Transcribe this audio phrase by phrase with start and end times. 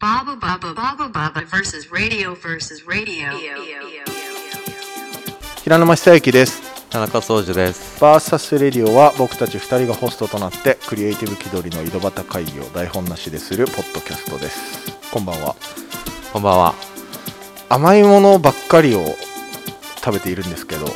[0.00, 3.28] Baba Baba Baba Baba versus radio versus radio.
[5.62, 8.00] 平沼久之です田中総司です。
[8.00, 15.54] バーサスレディオは僕たち2人がホストとなってクリエイティブ気取りの井戸端会議を台本なしでするポッドキャストですこんばんは
[16.32, 16.74] こんばんは。
[17.68, 19.04] 甘いものばっかりを
[20.02, 20.86] 食べているんですけど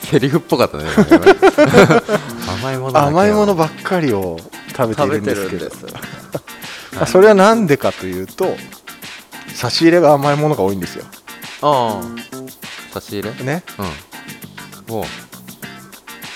[0.00, 0.84] セリフっぽかったね。
[2.60, 4.38] 甘いもの甘いものばっかりを
[4.76, 5.70] 食べているんですけど
[7.00, 8.56] あそれはなんでかというと
[9.54, 11.04] 差し入れが甘いものが多いんですよ
[11.62, 12.02] ああ。
[12.92, 13.44] 差し入れ？
[13.44, 13.62] ね
[14.88, 14.94] うん。
[14.94, 15.04] もう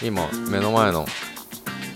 [0.02, 1.06] 今目の前の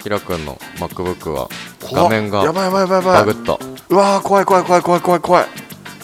[0.03, 1.49] ひらくんの MacBook は
[1.93, 3.59] 画面がやばいやばいやばいやばいバグった。
[3.89, 5.47] うわー怖い怖い怖い怖い怖い怖い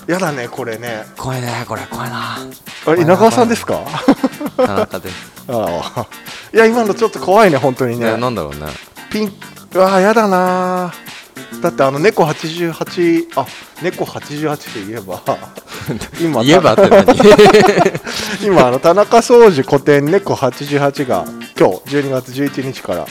[0.07, 2.39] やだねこれね怖いねこれ怖いな。
[2.87, 3.81] あれ稲川さんですか？
[4.57, 5.33] 田中です。
[5.49, 6.07] ああ
[6.55, 8.67] いや今のちょっと怖いね本当にねねなんだろうね。
[9.11, 9.33] ピン
[9.75, 10.93] うわーやだなー
[11.63, 13.47] だってあの猫88あ
[13.83, 15.21] 猫88といえば。
[16.21, 17.05] 今言えばって何？
[18.45, 21.25] 今あの田中総司古典猫88が
[21.59, 23.07] 今日12月11日から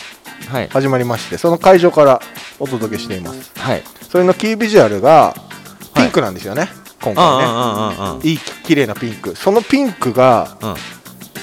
[0.52, 0.70] はい。
[0.70, 2.22] 始まりましてその会場から
[2.60, 3.52] お届けしています。
[3.58, 3.84] はい。
[4.10, 5.36] それのキービジュアルが
[5.94, 6.70] ピンクなんですよね、
[7.02, 8.20] 今回ね。
[8.24, 9.36] いい綺麗なピンク。
[9.36, 10.76] そのピンクがあうん。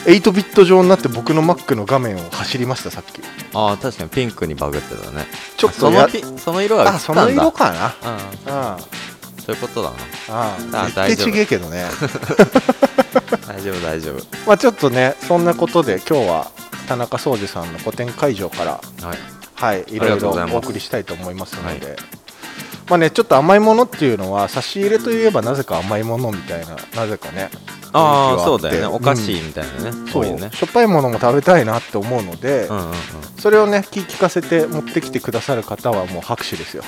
[0.06, 3.20] 8ビット状になって僕の Mac の画面を走りましたさっき
[3.54, 5.26] ああ確かにピンクにバグってたね。
[5.56, 6.96] ちょっとやそのピその色が映ったんだ。
[6.96, 8.78] あその色かなあああ
[9.44, 9.96] そういうことだな。
[9.96, 11.86] ああああ絶対ちげえけどね
[13.46, 14.24] 大丈夫大丈夫。
[14.46, 16.50] まあちょっとねそんなことで今日は
[16.88, 19.18] 田中総司さんの個展会場からはい。
[19.56, 21.96] はいいろいろお送りしたいと思いますので、
[22.88, 27.50] まあねちょっと甘いものっていうのは差し入れといえばなぜか甘いものみたいななぜかね
[27.92, 30.24] ああそうだよね、お菓子みたいなね、そう。
[30.26, 30.50] そうね。
[30.52, 32.94] しょっぱいものも食べたいなって思うので、うんうんうん。
[33.38, 36.82] それをね聞聞かせて持ってきてくださる方はもう拍手ですよ。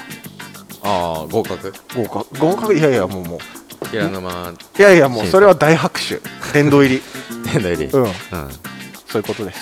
[0.83, 1.72] ああ合格？
[1.97, 2.38] 合格。
[2.38, 2.75] 合格？
[2.75, 3.86] いやいやもうもう。
[3.91, 6.20] 平沼いやいやもうそれは大拍手。
[6.53, 7.03] 殿堂入り。
[7.50, 7.84] 天の入り。
[7.86, 8.03] うん。
[8.03, 8.10] うん。
[9.06, 9.60] そういうことです。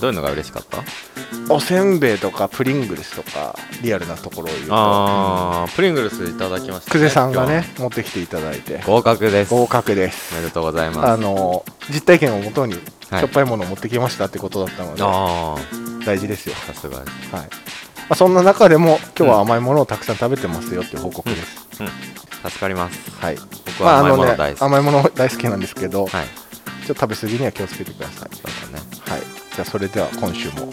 [0.00, 0.78] どういうのが嬉しかった？
[1.48, 4.74] おせんべいとかプリングルスとかリアルなところを言うと。
[4.74, 8.82] ああプリングルスいただきました、久世さんがね持ってきていただいて。
[8.86, 9.50] 合格です。
[9.54, 10.34] 合格です。
[10.34, 11.20] おめでとうございあます。
[11.20, 12.80] の実体験をもとにし
[13.10, 13.24] はい。
[13.24, 15.56] ょっぱいものを持ってきましたってことだったので、あ
[16.04, 17.42] 大事ですよ、あさすがですはい。
[17.42, 17.48] ま
[18.10, 21.88] あ、そんな中でも今日は甘いものをたくさん食べてますよっていう報告です、うん。
[22.50, 23.10] 助かります。
[23.20, 23.36] はい。
[23.66, 26.26] 僕は甘いものまああ大好き、甘いもの大好きなんですけど、はい。
[26.86, 28.34] ちょっと食べ過ぎには気をつけてください。
[28.34, 28.84] そうだね。
[29.06, 29.20] はい。
[29.54, 30.68] じゃあそれでは今週もよ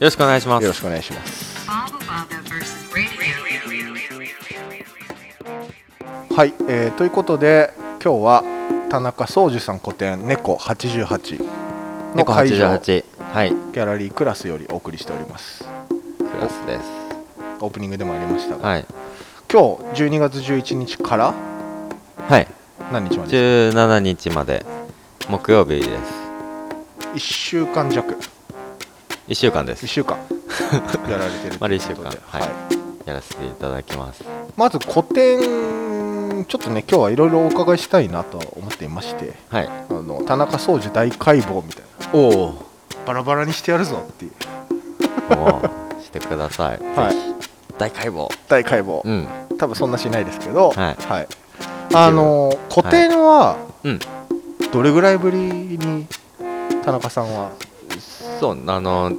[0.00, 0.62] ろしくお願いします。
[0.62, 1.54] よろしくお願いします.
[6.34, 7.72] はい、えーということで
[8.02, 8.44] 今日は
[8.90, 12.70] 田中総司さん個展猫88の猫会場。
[12.74, 13.50] 88はい。
[13.50, 15.64] ギャラリークラスよりお送りしております。
[16.18, 16.82] クラスです。
[17.60, 18.86] オープニングでもありましたが、はい。
[19.50, 21.34] 今日12月11日から
[22.28, 22.46] はい。
[22.92, 24.64] 何日までです17日まで。
[25.28, 25.88] 木曜日です。
[25.88, 25.94] か
[27.14, 28.16] 1週間弱
[29.28, 30.18] 1週間で1す週間。
[31.08, 32.16] やられてると丸いうことで。
[32.16, 32.38] 一週間。
[32.38, 32.74] はい。
[33.08, 34.24] やらせていただきます。
[34.56, 39.32] まず個展ちょっとね今日はいろいろお伺いしたいなと思っていまして。
[39.48, 39.68] はい。
[39.68, 42.18] あの田中総司大解剖みたいな。
[42.18, 42.64] おお。
[43.06, 44.32] バラバラにしてやるぞっていう。
[46.02, 46.78] してください。
[46.96, 47.14] はい。
[47.78, 48.28] 大解剖。
[48.48, 49.28] 大解剖、うん。
[49.58, 50.96] 多分そんなしないですけど、はい。
[51.94, 53.98] あの個展はうん。
[54.72, 56.06] どれぐらいぶりに
[56.84, 57.50] 田中さんは
[58.40, 59.12] そう、あの、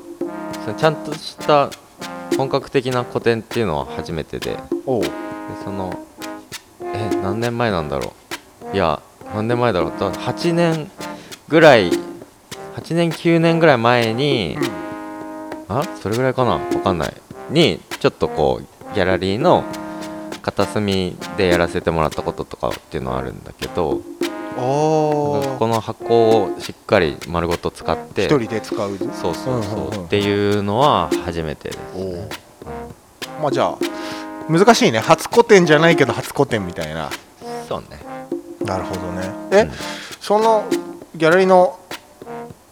[0.78, 1.70] ちゃんとした
[2.38, 4.58] 本格的な古典っていうのは初めてで、
[5.64, 5.98] その、
[6.82, 8.14] え、何年前なんだろ
[8.72, 8.76] う。
[8.76, 9.02] いや、
[9.34, 9.92] 何年前だろう。
[9.92, 10.92] と8年
[11.48, 11.92] ぐらい、
[12.76, 14.58] 8年、9年ぐらい前に、
[15.68, 16.52] あそれぐらいかな？
[16.52, 17.14] わかんない。
[17.50, 19.64] に、ちょっとこう、ギャラリーの
[20.42, 24.02] 片隅でやらせてもらったこととかっていうのはあるんだけど、
[24.58, 25.58] おー。
[25.58, 28.26] この箱をしっかり丸ごと使って。
[28.26, 28.98] 一人で使う？
[28.98, 32.30] そうそうそう,、っていうのは初めてですおー。
[33.42, 33.78] まあじゃあ
[34.50, 35.00] 難しいね。
[35.00, 37.10] 初個展じゃないけど初個展みたいな。
[37.68, 38.00] そうね。
[38.64, 39.30] なるほどね。
[39.52, 39.72] え、うん。
[40.20, 40.64] その
[41.16, 41.80] ギャラリーの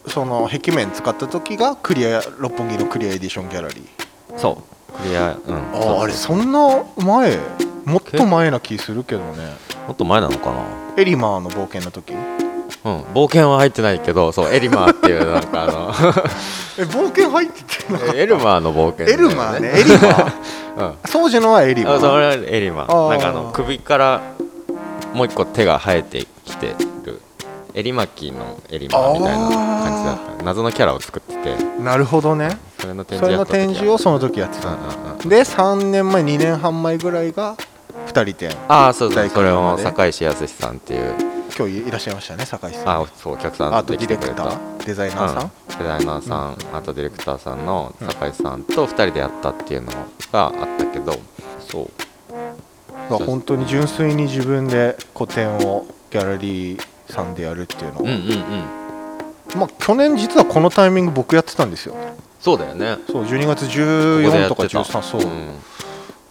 [0.08, 4.38] その壁面使った時がクリア六本木のクリアエディションギャラリー？
[4.38, 4.94] そう。
[5.02, 5.56] クリアうん。
[6.00, 7.38] ああれそんな前？
[7.86, 9.54] もっと前な気するけどね。
[9.88, 10.64] もっと前なのかな？
[10.98, 12.14] エリマーの冒険の時？
[12.14, 12.16] う
[12.90, 13.02] ん。
[13.14, 15.92] 冒険は入ってないけどそうエリマーっていうなんかあの。
[16.80, 19.74] え冒険入っててなエルマーの冒険だエルマーね。
[19.80, 20.32] エリマー？
[20.78, 20.94] うん。
[21.12, 21.96] 当時のはエリマー。
[21.96, 23.10] あそれはエリマあー。
[23.10, 24.22] なんかあの首から
[25.14, 26.76] もう一個手が生えてきて
[27.06, 27.22] る
[27.76, 30.44] エリマキのエリマーみたいな感じだった。
[30.44, 31.56] 謎のキャラを作ってて。
[31.82, 32.58] なるほどね。
[32.80, 33.66] それの展それの示やった時は。
[33.68, 34.70] 展示をその時やってた。
[34.70, 37.56] うんうんうんで3年前2年半前ぐらいが
[38.08, 39.16] 2人展ああそうそう。
[39.16, 41.34] 大それも会まで坂石康さんっていう。
[41.56, 43.02] 今日いらっしゃいましたね酒井さん。
[43.02, 44.44] あそうお客さんアートディレクタで来てくれた。
[44.44, 49.92] ーデザイナーさん、うん、デザイナーさん、アートディレクターさんの酒井さんと2人でやったっていうの
[50.32, 51.14] があったけど
[51.60, 51.90] そう。
[53.10, 58.18] まあ本当に純粋に自分で個展をギャラリーさんでやるっていうのを、うんうんう
[59.56, 59.60] ん。
[59.60, 61.96] まあ去年実はこのタイミング僕やってたんですよ。
[62.40, 62.98] そうだよね。
[63.08, 64.80] そう12月ここで14とかやってた。
[64.80, 65.60] 13そう、ん。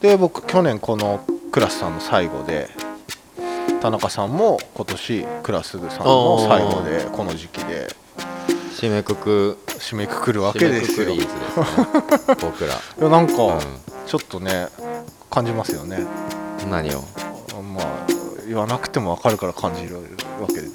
[0.00, 2.68] で僕去年このクラスさんの最後で
[3.80, 7.88] 田中さんも今年クラスさんの最後でこの時期で。
[8.82, 11.14] 締めくく締めくくるわけですよ。
[11.14, 11.22] ね
[12.42, 13.60] 僕ら、やなんかう
[14.06, 14.66] ちょっとね
[15.30, 15.98] 感じますよね。
[16.66, 17.04] ん、何を？
[17.62, 17.84] まあ
[18.44, 19.96] 言わなくても分かるから感じる
[20.40, 20.72] わけで。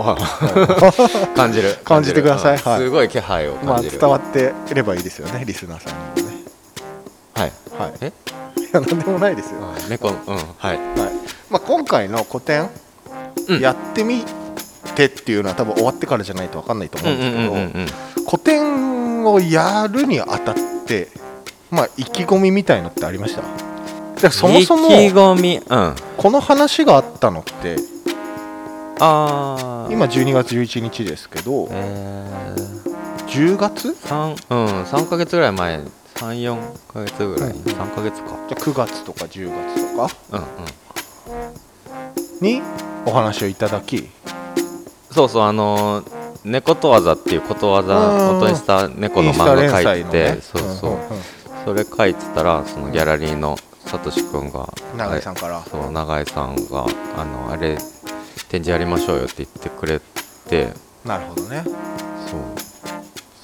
[1.36, 1.78] 感じる。
[1.84, 2.56] 感じてください。
[2.56, 2.80] うんはい。
[2.80, 6.09] すごい気配をまあ感じる、伝わっていればいいですよねリスナーさんに
[8.72, 10.36] やなんでもないですよ、猫うんはい。
[10.58, 10.78] はい。
[11.50, 12.68] まあ、今回の個展、
[13.48, 13.60] うん。
[13.60, 14.22] やってみ
[14.94, 17.86] てっていうのは多分終わってからじゃないと分かんないと思うんですけど、うん
[18.26, 20.54] 個展をやるにあたっ
[20.86, 21.08] て
[21.70, 23.42] まあ意気込みみたいのってありました？
[24.20, 25.58] でそもそも意気込み？
[25.58, 25.94] うん。
[26.16, 27.76] この話があったのって
[29.00, 33.94] ああ今12月11日ですけどえー、10月？
[33.94, 35.80] 三うん三ヶ月ぐらい前
[36.20, 36.58] 三四
[36.92, 37.54] ヶ月ぐらい？
[37.54, 38.28] 三ヶ月か。
[38.28, 40.14] じゃあ9月とか10月とか？
[40.32, 40.40] うん
[41.40, 42.46] うん。
[42.46, 42.60] に
[43.06, 44.06] お話をいただき？
[45.10, 50.40] そうそうあのー猫とわざっていうことわざ元にした猫の漫画書いてて、ね。
[50.42, 51.00] そうそう、んんん。
[51.64, 53.56] それ書いてたらそのギャラリーの
[53.86, 55.62] さとしくんが永井さんから？
[55.62, 56.86] そう永井さんが
[57.16, 57.76] あのあれ
[58.48, 60.00] 展示やりましょうよって言ってくれ
[60.50, 60.68] て。
[61.04, 61.64] なるほどね。
[61.64, 61.72] そ
[62.36, 62.40] う。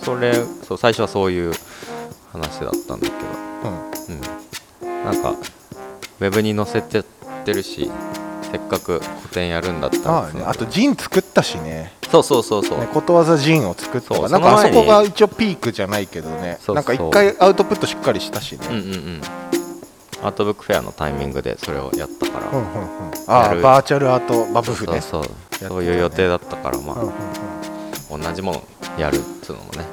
[0.04, 1.54] それそう最初はそういう
[2.32, 4.18] 話だったんだけうん。
[4.20, 7.04] ど、うん、なんかウェブに載せてっ
[7.44, 7.90] てるし
[8.50, 10.04] せっかく個展やるんだったら。
[10.04, 11.92] まあねあとジン作ったしね。
[12.10, 14.14] そうそうそうそう、ねことわざジンを作った。
[14.14, 16.58] そうなんかあそこが一応ピークじゃないけどね。
[16.60, 16.76] そうそう。
[16.76, 18.66] なんか一回アウトプットしっかりしたしね。
[18.70, 19.20] うんうんうん。
[20.22, 23.12] アートブックフェアのタイミングでそれをやったから、うんうんうん。
[23.26, 25.00] ああバーチャルアートバブフね。
[25.00, 25.30] そうそ
[25.66, 25.68] う。
[25.68, 27.12] そういう予定だったからまうんうんうん。
[27.12, 28.62] あ同じもの
[28.98, 29.84] やるっつうのもね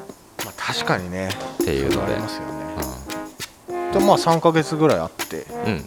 [0.45, 1.29] まあ確かにね。
[1.61, 2.13] っていうので。
[2.13, 2.53] ありますよね。
[3.93, 5.85] でまあ3ヶ月ぐらいあって、うん、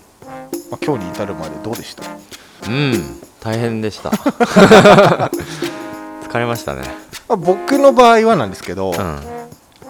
[0.71, 2.05] まあ、今日に至るまでどうでした？
[2.69, 4.11] うん、うん、大変でした。
[6.23, 6.83] 疲れましたね。
[7.29, 9.36] まあ僕の場合はなんですけど、うん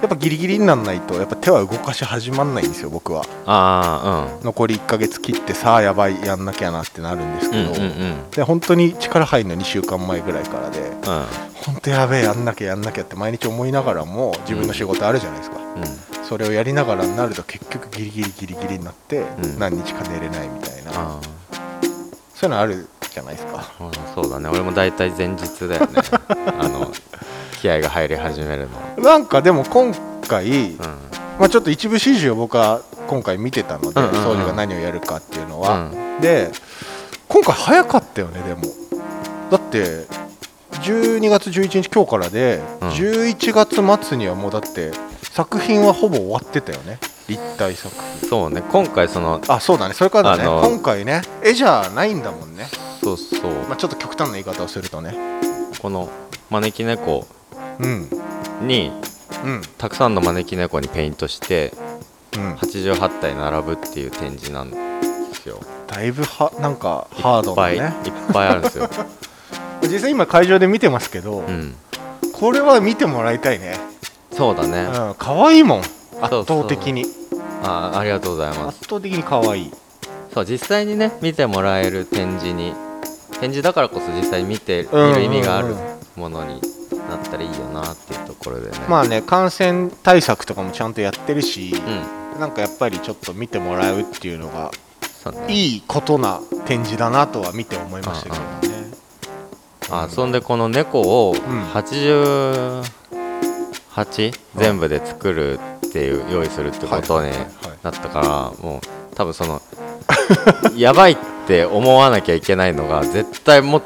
[0.00, 3.22] やっぱギリギリにならないとやっぱ手は動かし始まんないんですよ僕は。
[3.46, 8.30] ああ残り1ヶ月切ってさあやばいやんなきゃなってなるんですうんけど、うんうんうん。
[8.30, 10.96] で本当に力入るの2週間前ぐらいからでうん。
[11.64, 16.24] 本当やべえやんなきゃやんなきゃって毎日思いながらも自分の仕事あるじゃないですか、うん。
[16.24, 19.58] それをやりながらになると結局ギリギリギリギリになってん。
[19.58, 21.20] 何日か寝れないみたいな、あ
[22.34, 23.64] そういうのあるじゃないですか。
[24.14, 24.48] そうだね。
[24.48, 26.02] 俺も大体前日だよね。
[26.60, 26.92] あの
[27.66, 29.02] 気合が入り始めるの。
[29.02, 29.92] なんかでも今
[30.28, 30.78] 回、うん。
[31.38, 34.22] まあ、ちょっと一部始終を僕は今回見てたので、うんうんうん。
[34.22, 36.52] 総理が何をやるかっていうのは、うで
[37.28, 38.62] 今回早かったよねでも。
[39.50, 40.06] だって
[40.82, 42.88] 12月11日今日からで、うん。
[42.90, 44.92] 11月末にはもうだって
[45.22, 47.00] 作品はほぼ終わってたよね。
[47.28, 48.28] 立体作品。
[48.28, 49.94] そうね今回そのあそうだね。
[49.94, 50.44] それからだね。
[50.44, 52.68] あの今回ね絵じゃないんだもんね、
[53.02, 53.52] そうそう。
[53.68, 55.16] まあ、ちょっと極端な言い方をするとね。
[55.82, 56.08] この
[56.48, 57.35] 招き猫うん
[58.62, 58.92] に
[59.44, 59.62] うん。
[59.78, 61.72] たくさんの招き猫にペイントして
[62.36, 62.54] うん。
[62.54, 64.76] 88体並ぶっていう展示なんで
[65.34, 65.60] すよ。
[65.86, 67.96] だいぶはなんかハードいっぱいいっなね
[68.32, 68.88] ぱいあるんですよ、
[69.82, 71.76] 実際今会場で見てますけど、うん、
[72.32, 73.78] これは見てもらいたいね。
[74.32, 75.80] そうだね、うん可愛いもん。
[75.80, 77.06] 圧倒的に。
[77.62, 78.78] あありがとうございます。
[78.80, 79.72] 圧倒的に可愛い。
[80.36, 82.74] そう実際にね見てもらえる展示に
[83.40, 85.74] 展示だからこそ実際に見てうん見る意味がある
[86.14, 86.60] ものに
[87.08, 88.78] なったらいいよなっていうところでね。
[88.88, 92.40] まあね感染対策とかもちゃんとやってるし、うん。
[92.40, 94.70] なんかやっぱりちょっと見てもらうっていうのが
[95.48, 98.40] いいことな展示だなとは見て思いましたけどね。
[99.90, 101.36] あそんでこの猫をん。
[101.72, 102.82] 88
[104.56, 107.32] 全部で作るっていう用意するってことに
[107.82, 108.28] なったから
[108.62, 109.62] もう多分その
[110.76, 113.80] やばいって思わなきゃいけないのが絶対も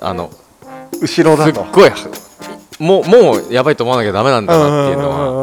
[0.00, 0.30] あの
[1.04, 1.64] すっ後ろだと。
[1.72, 1.90] ごい
[2.78, 5.42] もうもうやばいと思わなきゃダメなんだなっていうのは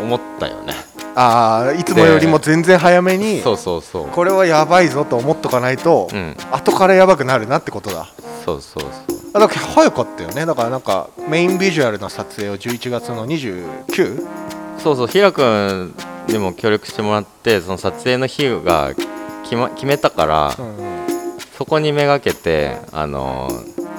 [0.00, 0.74] 思ったよね。
[1.14, 4.08] ああいつもよりも全然早めにそうそうそう。
[4.08, 6.36] これはやばいぞと思っとかないと、うん。
[6.50, 8.08] 後からやばくなるなってことだ。
[8.44, 9.18] そうそうそう。
[9.34, 10.46] あだから早かったよね。
[10.46, 14.26] だからなんかメインビジュアルの撮影を11月の 29?
[14.78, 15.06] そうそう。
[15.06, 15.94] ひらくん
[16.28, 19.08] にも協力してもらってその撮影の日が決
[19.44, 21.02] 決,、ま、決めたから、うんうん。
[21.58, 23.50] そこにめがけてあの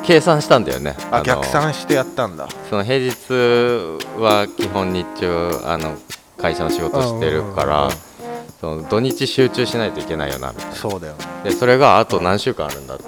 [0.03, 0.95] 計算したんだよね。
[1.11, 2.47] のあ逆算してやったんだ。
[2.69, 3.11] その平日
[4.19, 5.95] は基本日中あの
[6.37, 7.89] 会社の仕事してるから、
[8.59, 10.75] その土日集中しないといけないよなみたいな。
[10.75, 13.03] そうだよでそれがあと何週間あるんだって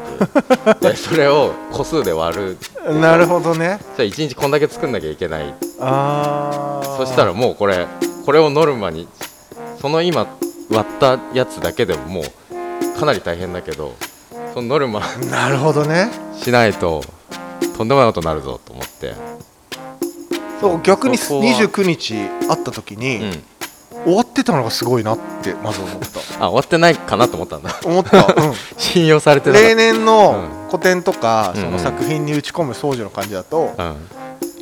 [0.89, 2.57] でそれを個数で割る。
[2.93, 3.79] ねなるほどね。
[3.97, 5.53] じゃあ1日こんだけ作んなきゃいけない。
[5.79, 7.87] ああそしたらもうこれ
[8.25, 9.07] これをノルマに
[9.81, 10.27] その今
[10.69, 13.93] 割ったやつだけでももうかなり大変だけど
[14.55, 16.09] そのノルマなるほどね。
[16.41, 17.03] しないと
[17.75, 19.13] とんでもないことになるぞと思って、
[20.62, 23.31] そう逆にそこは29日会った時に、うん、
[24.05, 26.00] 終わってたのがすごいなってまず思っ
[26.39, 27.69] あ終わってないかなと思ったんだ。
[27.69, 28.53] た思った、うん。
[28.79, 34.07] 信用されてなかっ例年のう古典とか、うんその作品に打ち込む掃除の感じだと、た、うん、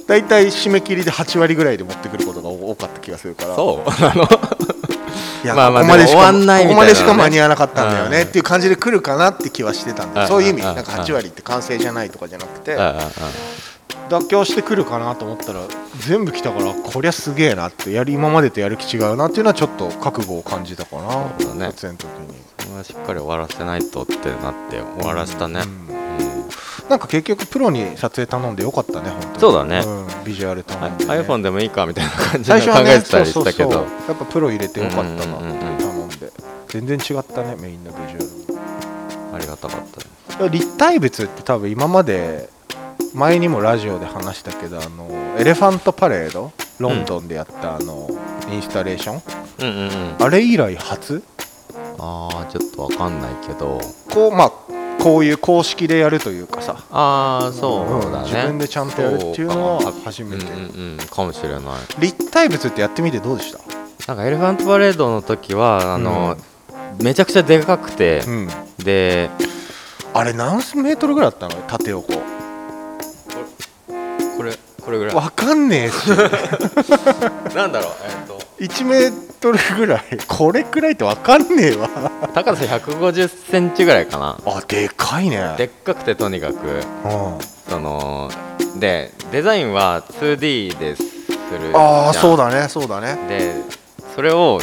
[0.07, 3.55] だいたい締め切りで8割ぐらいで持ってくることが多かった気がするから。
[3.55, 3.89] そう。
[4.03, 4.27] あの
[5.43, 8.27] いやまあまあここまでしかここまでしか間に合わなかったんだよね、うん。
[8.27, 10.27] っていう感じで来るかなって気はしてたんで、うん。
[10.27, 10.75] そういう意味、うん。
[10.75, 12.77] なんか8割って完成じゃないとかじゃなくて、
[14.09, 15.61] 妥協してくるかなと思ったら
[15.99, 21.11] 全部来たからこりゃすげえなってやり今までとやる気違うなっていうのはちょっと覚悟を感じたかな。
[21.39, 21.71] そうだね。
[21.71, 22.43] 撮影の時に。
[22.83, 25.82] しっかり終わらせないとってなって終わらせたね、うんうん
[26.89, 29.39] なんか結局プロに撮影頼んでよかったね本当に。
[29.39, 29.81] そうだね。
[29.81, 33.71] んビジュアル頼んで、ね、iPhone でもいいかみたいな感じで考えてたりしたけど。
[33.71, 33.81] や
[34.13, 36.31] っぱプロ入れてよかったなって頼んで。
[36.67, 38.19] 全然違ったねメインのビジュア
[39.31, 39.35] ル。
[39.35, 39.81] ありがたかっ
[40.37, 42.49] た立体物って多分今まで
[43.13, 48.09] 前にもラジオで話したけどあのエレファントパレードロンドンでやったあの、
[48.51, 49.21] インスタレーション。
[49.59, 50.25] うんうんうん。
[50.25, 51.23] あれ以来初？
[51.99, 53.79] ああちょっとわかんないけど。
[54.11, 54.51] こうまあ
[55.03, 56.75] こういう公式でやるというかさ。
[56.91, 58.11] ああそう。
[58.11, 61.61] だね、ん自分でちゃんとやるっていうのは初めて、うんうんうんかもしれない。
[61.99, 63.59] 立体物ってやってみてどうでした？
[64.07, 66.37] なんかエレファントパレードの時はあの、
[67.01, 68.47] めちゃくちゃでかくてう、ん。
[68.83, 69.29] で
[70.13, 71.55] あれ何メートルぐらいあったの？
[71.67, 72.13] 縦横。
[72.13, 72.21] こ
[74.43, 75.15] れこれぐらい。
[75.15, 75.93] わかんねえし
[77.55, 80.03] なんだろうえっ、と1メートルぐらい。
[80.27, 81.89] これくらいってわかんねえわ。
[82.33, 84.37] 高さ150センチぐらいかな。
[84.45, 85.55] あでかいね。
[85.57, 86.67] でっかくてとにかく。
[86.67, 86.83] うん。
[87.69, 88.29] その
[88.79, 91.03] でデザインは 2D です
[91.59, 93.17] るああそうだねそうだね。
[93.27, 93.55] で
[94.15, 94.59] それを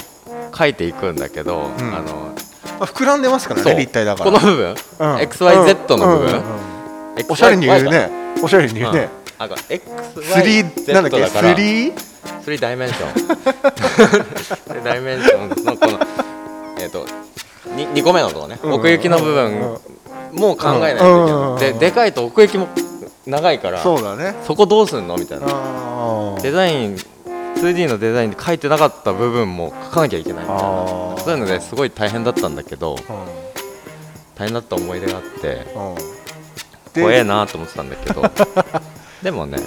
[0.53, 1.95] 描いていくんだけど、ん。
[1.95, 2.35] あの
[2.81, 4.31] あ膨らんでますからね立体だから。
[4.31, 4.77] この部分、うん。
[5.17, 6.43] XYZ の部分、
[7.29, 8.11] おしゃれに言うね。
[8.43, 9.09] おしゃれに言うね。
[9.39, 11.55] あこれ3なんだっけ XYZ だから
[12.25, 12.45] 3?
[12.45, 13.13] 3ダイメンション。
[14.79, 15.99] 3ダイメンションのこの
[16.81, 17.07] えっ、と
[17.77, 18.73] 2, 2個目のとこね、うん。
[18.73, 19.61] 奥行きの部うん。
[19.61, 19.79] 分
[20.41, 22.69] も考えないといけででかいと奥行きも
[23.27, 24.35] 長いからそうだね。
[24.45, 25.47] そこどうすんのみたいな。
[26.43, 26.97] デザイン
[27.57, 30.63] 2D のデザインで書いてなかった部分も書かなきゃいけないみたいな。
[31.19, 32.99] そういうのですごい大変だったんだけどう
[34.37, 35.67] 大変だった思い出があって
[36.95, 38.23] 怖えなと思ってたんだけど。
[39.23, 39.59] でもね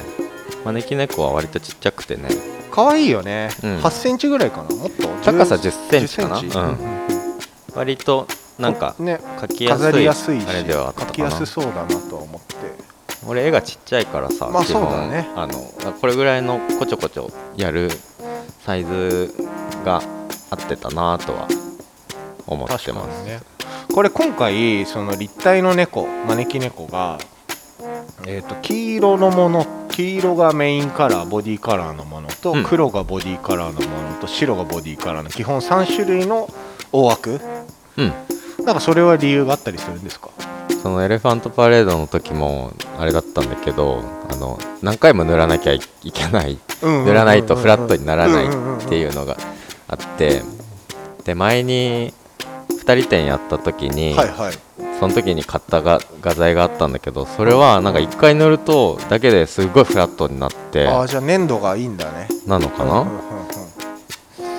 [0.63, 2.29] 招き猫は割とちっちゃくてね。
[2.71, 3.49] 可愛いよね。
[3.63, 3.77] うん。
[3.79, 4.75] 8センチぐらいかな？
[4.75, 5.07] もっと？
[5.23, 6.57] 高さ10センチかな？10センチ。
[6.57, 6.67] うん。
[6.67, 7.03] うん
[7.75, 8.27] 割と
[8.59, 12.53] なんかね描きやす飾りいやすいしあれではあった描きやすそうだなとは思って。
[13.25, 15.27] 俺絵がちっちゃいからさ、まあそうだね。
[15.35, 15.53] あの
[15.99, 17.89] これぐらいのこちょこちょやる
[18.59, 19.33] サイズ
[19.83, 20.03] が
[20.51, 21.47] 合ってたなとは
[22.45, 23.23] 思ってます。
[23.23, 23.39] ね。
[23.91, 27.17] これ今回その立体の猫招き猫が
[28.25, 32.63] えー、と黄色のもの黄色がメインカラーボディカラーのものと、うん。
[32.63, 36.49] 黒がボディカラーのものと白がボディカラーの基本3種類の
[36.91, 37.39] 大枠。
[37.97, 38.13] うん。
[38.65, 40.29] なんかそれは理由があったりするんですか？
[40.81, 45.79] そのエレファントパレードの時もあれだったんだけどあの何回も塗らなきゃい
[46.11, 46.57] けない。
[46.81, 49.37] 塗らないとフラットにならないっていうのが
[49.87, 50.41] あって。
[51.23, 52.13] で前に
[52.69, 54.53] 2人展やった時に、はいはい
[55.03, 62.29] その時に買ったが画材があったんだけどそれはなんか1回塗るとだけですごいフラットになってああじゃあ粘度がいいんだね。
[62.47, 63.05] なのかな？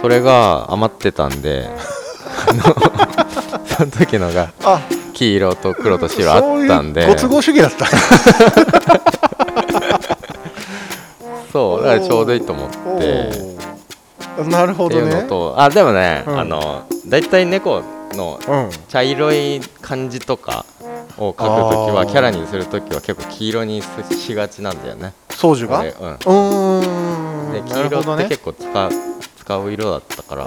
[0.02, 1.70] それが余ってたんで
[3.64, 4.82] その時のがあ。
[5.14, 7.06] 黄色と黒と白あったんで。
[7.06, 7.86] ご都合主義だった。
[11.50, 13.30] そうだからちょうどいいと思って。
[14.50, 15.22] なるほどね。
[15.22, 16.38] のとあでもね、うん。
[16.38, 17.82] あのだいたい猫
[18.14, 18.70] のうん。
[18.88, 20.64] 茶色い感じとか
[21.18, 23.82] を描くときはキャラにするときは結構黄色に
[24.16, 25.12] しがちなんだよね。
[25.30, 25.80] 宗樹が？
[25.80, 25.92] 俺う
[27.50, 27.52] ん。
[27.52, 28.90] でな黄色って結構使う
[29.36, 30.46] 使う色だったから。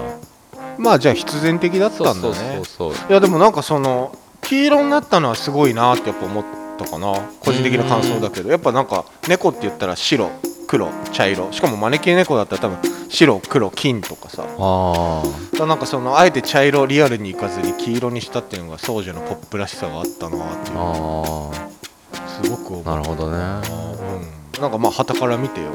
[0.77, 2.61] まあじゃあ必然的だったんだね。
[2.63, 6.45] そうそういやでもなんかその黄色になったのはすごいなってやっぱ思っ
[6.77, 7.13] たかな。
[7.39, 8.49] 個人的な感想だけど。
[8.49, 10.29] やっぱなんか猫って言ったら白
[10.67, 11.51] 黒茶色。
[11.51, 12.77] しかも招き猫だったら多分
[13.09, 14.45] 白黒金とかさ。
[14.59, 15.23] あ
[15.59, 20.77] らなんかそのあえて茶色リアルにいかずに黄色にしたっていうのが宗樹のポップらしさがあったなっていう。
[20.77, 21.67] ああ
[22.43, 23.37] すごく思うあなるほどね。
[23.37, 25.67] うん、なんかまあ旗から見てよ、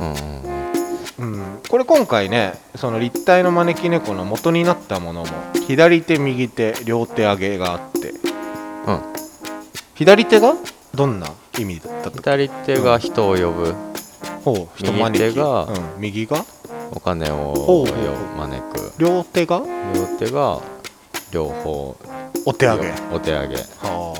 [0.00, 5.26] うんうんこれ今回ねその立体の招き猫の元になったものも
[5.66, 8.10] 左手右手両手上げがあって。
[8.10, 9.02] うん。
[9.94, 10.54] 左手が
[10.94, 11.26] どんな
[11.58, 13.74] 意味だった左手が人を呼ぶ
[14.54, 16.44] 人招き右手がうん、右が？
[16.92, 17.86] お金を
[18.36, 18.92] 招く。
[18.98, 19.62] 両手が？
[19.94, 20.60] 両手が
[21.32, 21.96] 両方。
[22.46, 22.92] お手上げ。
[23.12, 23.56] お手上げ。
[23.56, 24.14] は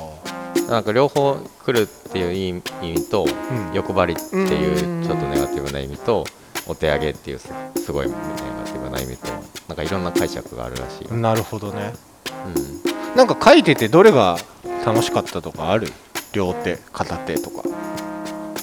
[0.69, 3.27] なんか両方来るっていう意味と、う
[3.71, 3.73] ん。
[3.73, 5.03] 欲張りっていううん。
[5.03, 6.25] ちょっとネガティブな意味と
[6.67, 8.19] お手上げっていうすすごいネガ
[8.71, 9.27] ティブな意味と
[9.67, 11.93] なんかいろんな解釈があるらしいなるほどね。
[12.55, 14.37] うん、なんか書いててどれが
[14.85, 15.87] 楽しかったとかある？
[16.33, 17.63] 両手片手とか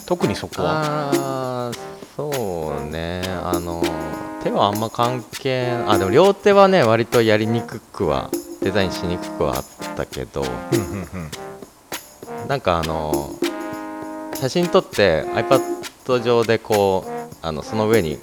[0.06, 1.72] 特にそこは。
[2.16, 3.22] そうね。
[3.42, 3.82] あの
[4.42, 8.30] 手はあんま関係あでも両手はね割とやりにくくは
[8.62, 9.64] デザインしにくくはあっ
[9.96, 10.44] たけど。
[12.48, 13.30] なんかあの
[14.34, 17.10] 写真撮って iPad 上でこう
[17.42, 18.18] あのその上に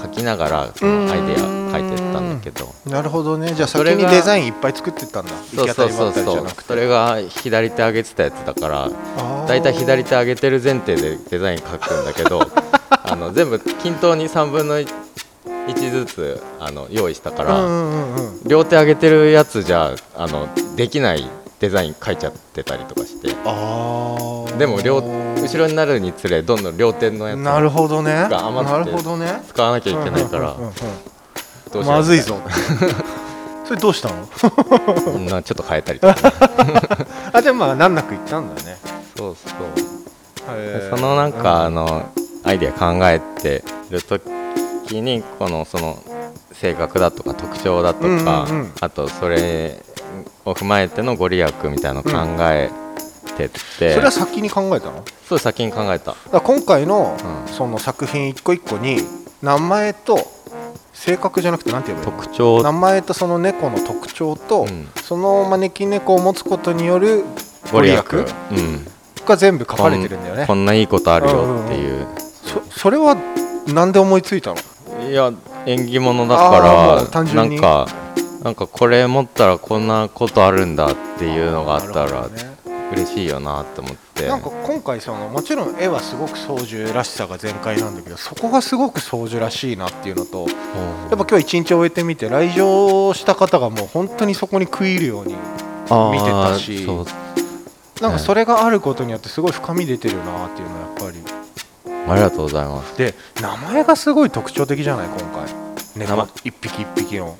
[0.00, 1.36] 書きながらそのアイデア
[1.72, 2.38] 書いてったん。
[2.38, 3.54] だけどなるほどね。
[3.54, 5.32] じゃあ先それがにデザインいっぱい作ってったんだ。
[5.54, 6.38] そうそうそう行き当たりばったりじそう。
[6.40, 9.48] ゃなくてそれが左手上げてたやつだからあー。
[9.48, 12.40] だいたい左手上げてる前提でデザイン書くんだけど
[12.90, 18.40] あの全部均等に3分の1ずつあの用意したから、うんうんうんうん。
[18.46, 21.28] 両手上げてるやつじゃあのできない
[21.60, 23.28] デザイン書いちゃってたりとかして。
[24.58, 28.26] でも両後ろになるにつれどんどん両手のやつなるほどね。
[28.30, 28.90] が余って
[29.48, 30.50] 使わなきゃいけないから。
[30.50, 30.72] うんうんうんうん
[31.72, 32.36] どうしまずいぞ。
[33.66, 34.16] それどうしたの？
[35.14, 36.16] う んなちょっと変えたりとか
[37.32, 38.76] あでもまあ難なくいったんだね。
[39.16, 40.90] そうそう。
[40.90, 42.06] そのなんかあの
[42.42, 44.22] アイデア考えてる時
[45.00, 45.98] にこのその
[46.52, 48.72] 性格だとか特徴だとか、うんうんうん。
[48.80, 49.80] あとそれ
[50.44, 52.10] を踏まえてのご利益みたいなのを考
[52.40, 52.70] え
[53.36, 55.04] てって、それは先に考えたの？
[55.28, 56.16] そう先に考えた。
[56.32, 57.54] ら今回のうん。
[57.54, 59.06] その作品一個一個に
[59.42, 60.26] 名前と
[61.00, 62.22] 性格じゃなくてなんて言えばいいの？
[62.22, 62.62] 特徴。
[62.62, 64.88] 名前とその猫の特徴と、うん。
[65.02, 67.24] その招き猫を持つことによる
[67.72, 68.26] ご利益うん
[69.26, 72.06] が全部書かれてるんだよねこんないいことあるよっていう,、
[72.70, 73.16] そそれは
[73.68, 74.56] なんで思いついたの
[75.08, 75.32] いや
[75.66, 76.42] 縁起物だか
[77.14, 77.86] らなんか
[78.42, 82.49] なんかこれ持ったらこんなことあるんだっていうのがあったらね
[82.92, 84.26] 嬉しいよなって思って。
[84.26, 90.48] なんか今回そのもちろん絵はすごく操縦らしさが全開なんだけどそこがすごく操縦らしいなっていうのとうん。
[90.48, 90.56] やっ
[91.10, 95.38] ぱ今日一日終えてみて来場した方がもう本当にそこに食い入るように見
[96.22, 96.86] てたし
[98.00, 101.18] なんかそれがあることによってすごい深み出てるなっていうのはやっぱり。
[102.08, 102.96] ありがとうございます。
[102.98, 105.48] で名前がすごい特徴的じゃない今回。
[105.96, 106.26] 猫名前？
[106.44, 107.36] 一匹一匹の。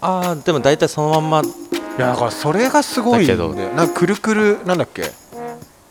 [0.00, 1.50] ああでも大体そのまんま
[1.98, 3.48] いやだからそれがすごいんだよ。
[3.54, 5.10] だけなんかくるくるなんだっけ？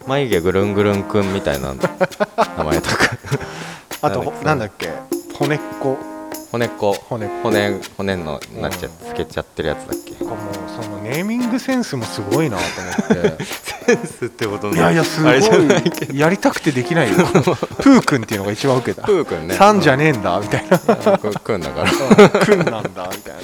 [0.06, 1.74] 眉毛ぐるんぐるんくんみたいな
[2.58, 2.96] 名前とか。
[4.02, 4.92] あとなんだっけ？
[5.34, 5.98] 骨っこ。
[6.52, 6.96] 骨っこ。
[7.10, 7.50] 骨っこ。
[7.50, 10.24] 骨骨のなっちゃつけちゃってるやつだっけ？
[10.24, 10.38] もう
[10.84, 12.64] そのネーミングセンスもすごいなと
[13.14, 13.44] 思って。
[13.86, 15.40] センスってこといやいやすごい。
[16.14, 17.16] やりたくてできないよ。
[17.18, 19.08] プーくんっていうのが一番受けた。
[19.08, 19.56] プーくんね。
[19.56, 20.78] さんじゃねえんだみたいな。
[21.18, 22.30] くくんだから。
[22.30, 23.42] くんなんだみたいな。
[23.42, 23.44] い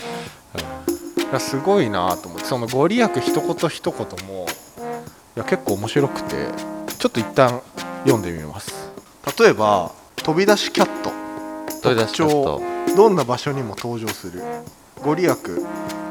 [1.33, 4.47] やすごいなと思ってそのご利益一言一言も
[5.35, 6.47] いや結構面白くて
[6.97, 7.61] ちょっと一旦
[8.03, 8.91] 読んでみます。
[9.39, 11.11] 例えば飛び出しキャット。
[11.81, 12.61] 取り出しちゃうと
[12.95, 14.43] どんな場所にも登場する。
[15.03, 15.31] ご利益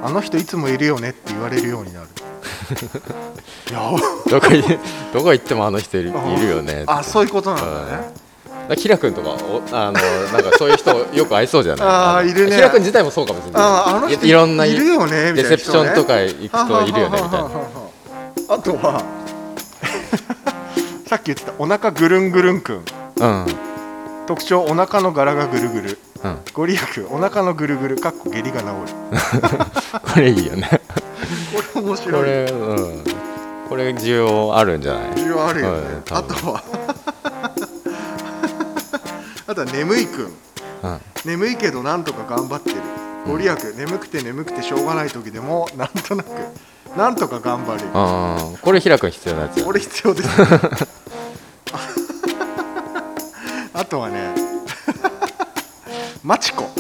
[0.03, 2.09] あの人いつもいるよねって言われるようになる。
[3.71, 3.91] い や
[4.29, 4.63] どこい
[5.13, 7.91] どこ行ってもあの人いるいるよねあそういうことなんだね。
[7.91, 8.21] だ
[8.77, 11.87] キラ君とかおあのなんかそういう人よく合いそうじゃない？
[11.87, 12.57] の あーいるね。
[12.57, 13.63] キラ君自体もそうかもしれない。
[13.63, 17.49] ああいいろんないるよねレセプションとか行くといるよねみたいな。
[17.49, 17.51] な
[18.49, 19.03] あとは
[21.07, 22.85] さっき言ってたお腹ぐるんぐるんくん。
[23.17, 23.47] うん。
[24.27, 25.99] 特徴お腹の柄がぐるぐる。
[26.23, 26.39] うん。
[26.53, 26.81] ご利益
[27.11, 28.73] お腹のぐるぐるかっこ下痢が治る。
[30.15, 30.69] これいいよね。
[31.75, 32.13] これ面白い。
[32.15, 33.05] これうん。
[33.69, 35.03] これ需要あるんじゃない？
[35.15, 35.79] 需要あるよね、
[36.11, 36.63] うんあとは
[39.51, 40.33] あとは眠いくんうん。
[41.25, 42.77] 眠いけどなんとか頑張ってる。
[43.27, 46.29] ご利益、眠くて眠くてしょうがない時でもなんとなく
[46.97, 47.81] なんとか頑張る。
[47.93, 49.59] あーこれ平君必要なやつ。
[49.59, 50.29] やこれ必要です。
[53.75, 54.35] あとはね
[56.23, 56.71] マチコ。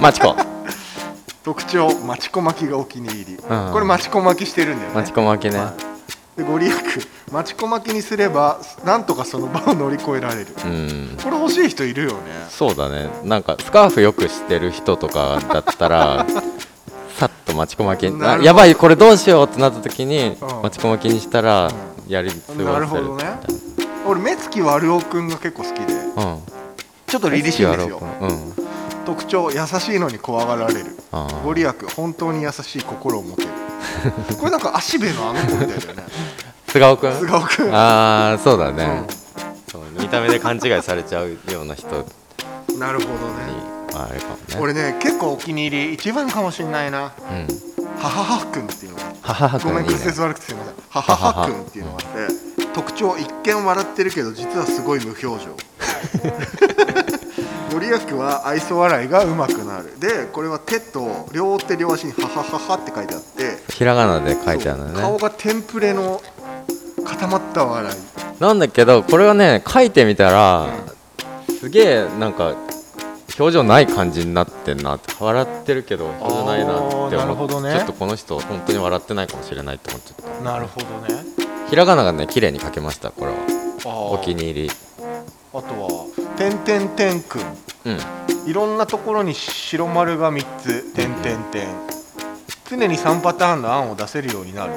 [0.00, 0.36] マチコ。
[1.42, 3.38] 特徴マチコ巻きがお気に入り、ん。
[3.72, 4.94] これマチコ巻きしてるんだよね。
[4.94, 5.58] マチコ巻きね。
[5.58, 5.91] はい
[6.36, 6.74] でご利益
[7.30, 10.46] 町小巻きにすればなんとかその場を乗り越えられる。
[10.64, 11.16] うん。
[11.22, 12.16] これ欲しい人いるよね。
[12.48, 13.10] そうだね。
[13.24, 16.26] なんかスカーフよくしてる人とかだったら
[17.18, 20.62] さっと待ちこまきあやばいこれどうしようってなった時にうん。
[20.62, 21.70] 待ちこまきにしたら
[22.08, 22.78] やり過ごせるな。
[22.78, 23.24] るほどね。
[24.06, 25.92] 俺目つき悪男くんが結構好きで。
[25.92, 26.38] うん。
[27.06, 28.00] ちょっと凛々しいんですよ。
[28.22, 28.54] うん。
[29.04, 30.96] 特徴優しいのに怖がられる。
[31.44, 33.48] ご利益本当に優しい心を持てる
[34.38, 36.04] これなんか足部のあの子みたいだよね。
[36.68, 37.18] 菅生くん？
[37.18, 37.74] 菅生くん。
[37.74, 39.70] ああそうだね、うん。
[39.70, 41.88] そう見た目で勘違いされちゃうような人
[42.68, 43.18] になるほどね。
[43.94, 44.40] あれかもね。
[44.58, 47.12] 俺ね結構お気に入り一番かもしんないな。
[47.30, 47.46] うん。
[47.98, 50.74] 母はくんっていうのがごめん屈折悪くてすいません。
[50.90, 55.56] 母はくんっていうのがあって 特徴一見笑ってるけど実はすごい無表情
[57.72, 59.98] ご利益は愛想笑いがうまくなる。
[59.98, 63.72] でこれは手と両手両足に「はははは」って書いてあって。
[63.72, 65.00] ひらがなで書いてあるのね。
[65.00, 66.20] 顔がテンプレの
[67.04, 68.42] 固まった笑い。
[68.42, 70.66] なんだけどこれはね書いてみたら
[71.58, 72.54] すげえなんか
[73.38, 75.14] 表情ない感じになってんなって。
[75.18, 77.74] 笑ってるけど表情ないなって思って、ほどね。
[77.74, 81.24] ちょっとこの人本当に笑ってないかもしれないって思っちゃったなるほどね。
[81.70, 83.32] ひらがながね綺麗に書けましたこれは。
[83.84, 84.70] おお気に入り。
[85.54, 87.42] あとは「てんてんてんくん」
[87.86, 87.98] うん。
[88.46, 91.68] いろんなところに白丸が3つ「てんてんてん」
[92.68, 94.72] 常に3パターンの案を出せるようになる。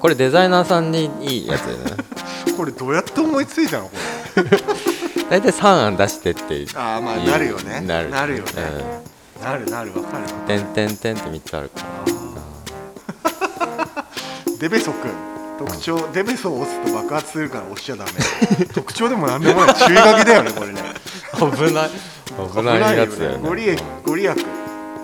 [0.00, 1.92] これデザイナーさんにいいやつだよね。
[2.56, 3.90] これどうやって思いついたのこ
[4.36, 4.44] れ？
[5.30, 7.80] 大体3案出してってああまあなるよね。
[7.80, 8.50] なるなるよね、
[9.38, 9.44] うん。
[9.44, 11.86] なるなるわかるてんてんてんって3つあるから。
[14.58, 15.10] デベソくん
[15.60, 18.12] 特徴デベソを押すと爆発するから押しちゃダメ。
[18.72, 19.74] 特徴でもなんでもない。
[19.74, 20.82] 注意書きだよねこれね。
[21.34, 21.90] 危ない。
[22.50, 23.38] 危ないやつだよね。
[23.46, 24.38] ご利益ご利益。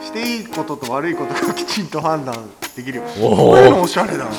[0.03, 3.03] していいことと悪いことがきちんと判断できるよ。
[3.21, 3.37] おー。
[3.37, 4.31] こういうのおしゃれだね。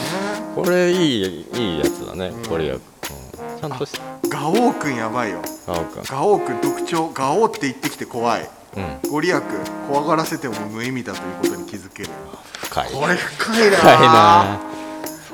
[0.55, 2.45] これいいいいやつだね、うん。
[2.47, 2.81] これや、うん、
[3.59, 3.93] ちゃんとし
[4.27, 5.41] ガオーくんやばいよ。
[5.67, 8.49] あおかガオーくん特徴ガオーって言ってきて怖い。
[8.75, 9.11] うん。
[9.11, 9.39] ご利益
[9.87, 12.09] 怖がらせても無意味だということに気づける。
[12.57, 12.91] 深い。
[12.91, 13.77] これ深いな。
[13.77, 14.76] 深いな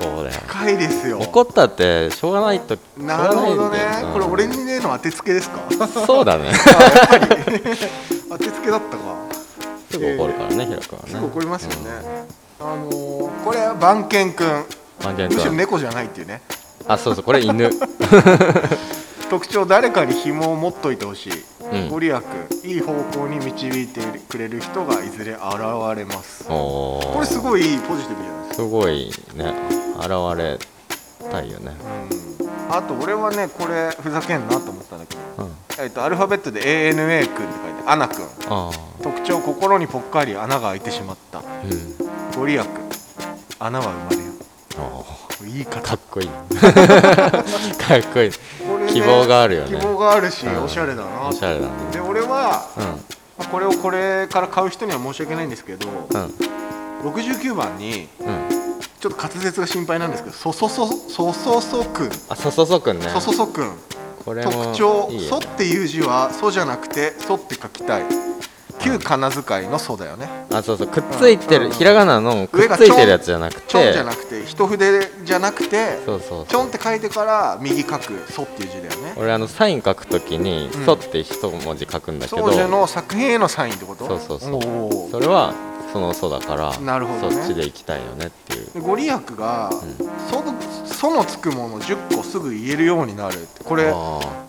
[0.00, 0.40] そうだよ。
[0.46, 1.18] 深いですよ。
[1.20, 3.78] 怒ったってしょうがないとなるほどね。
[4.04, 5.86] うんこれ俺にねの当てつけですか？
[6.06, 6.52] そうだね。
[8.28, 9.14] 当てつけだったか。
[9.90, 11.10] すぐ怒るからね、平君はね。
[11.12, 12.26] すぐ怒りますよね、
[12.58, 14.64] あのー、これは番犬くん。
[15.04, 16.40] 番犬むしろ君猫じゃないっていうね。
[16.88, 17.70] あそうそうこれ犬。
[19.30, 21.32] 特徴誰かに紐を持っといてほしい、
[21.72, 21.88] うん。
[21.88, 22.16] ご利益
[22.64, 25.40] いい方向に導いてくれる人がいずれ現
[25.96, 26.44] れます。
[26.44, 28.56] これすごいポジティブじゃないですか。
[28.56, 29.54] すごいね。
[29.70, 29.83] 現
[30.34, 30.58] れ
[31.30, 31.72] たいよね。
[32.40, 32.72] うん。
[32.72, 35.84] あと俺はねこれふざけんなと思ったんだけど、うん。
[35.84, 36.60] えっとアルファベットで
[36.92, 38.26] ANA 君って書いてアナ君。
[38.48, 38.70] あ
[39.02, 41.38] 特徴心にぽっかり穴が開いてしまった。
[41.40, 42.64] あうんご利益。
[43.58, 44.22] 穴は生まれよ。
[44.78, 45.80] あいい方。
[45.80, 46.28] ーかっこいい。
[46.28, 48.30] かっこいい。
[48.86, 49.78] ね希望があるよね。
[49.78, 50.64] 希望があるし、うん。
[50.64, 51.72] おしゃれだなおしゃれだね。
[51.92, 52.84] で俺は、うん。
[52.84, 52.94] ま
[53.40, 56.34] あこれをこれから買う人には申し訳ないんですけど、うん。
[57.10, 58.63] 69番にうん
[59.04, 62.10] ちょっと滑舌が心配なんですけどそそそそそそくん。
[62.30, 63.10] あそそそくんね。
[63.12, 63.76] そそそくん。
[64.24, 68.04] これも特徴「そ」っていう字は「そ」じゃなくて「そ」って書きたい。
[68.80, 70.46] 旧仮名遣いの「そ」だよね。
[70.50, 70.86] あそうそう。
[70.86, 71.68] くっついてうんうん。
[71.68, 79.12] るひらがなのくっ上がついてるやつじゃなくちょんてじゃなくて一筆じゃなくてそうそうちょんって書いてから右書く「そ」っていう字だよね。
[79.18, 82.42] 俺あのサイン書くときにうん「そ」って一文字書くんだけど。
[82.42, 84.06] 長女の作品へのサインってこと？
[84.06, 85.10] そうそうそう。
[85.10, 85.52] それは
[85.94, 87.36] その「そ」だからなるほどね。
[87.36, 88.66] そっちで行きたいよねっていう。
[88.74, 89.70] でご利益が
[90.28, 90.54] 「そ」の
[90.84, 93.92] そのつくもの10個すぐ言えるようになるってこれあ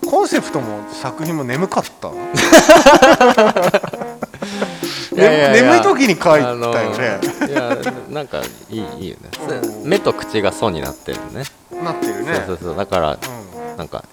[0.04, 2.08] コンセプトも作品も眠かった
[5.14, 5.62] いやいやいや。
[5.62, 7.78] 眠い時に書いたよね、いや
[8.10, 9.30] なんかいいいいよね。
[9.62, 9.86] う。
[9.86, 11.44] ん目と口が「そ」になってるね。
[11.84, 12.42] なってるね。
[12.44, 12.76] そうそうそう。
[12.76, 13.18] だからうん
[13.76, 14.04] なんか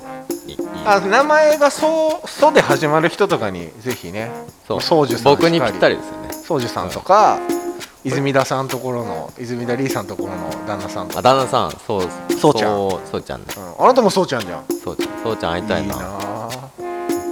[0.48, 4.32] いいあ名前がそう「そ」で始まる人とかにぜひね
[4.68, 4.82] そう。
[4.82, 6.30] 宗樹さん僕にぴったりですよね。
[6.46, 7.40] 宗樹さんとか、
[8.04, 12.76] 泉田さんところの泉田リーさんところの旦那さんとか、あ旦那さんそうそうちゃん。
[13.10, 13.48] そうちゃんね。
[13.58, 14.66] うん、あなたもそうちゃんじゃん。
[14.84, 15.96] そうちゃんそうちゃん会いたいな。
[15.98, 16.50] あ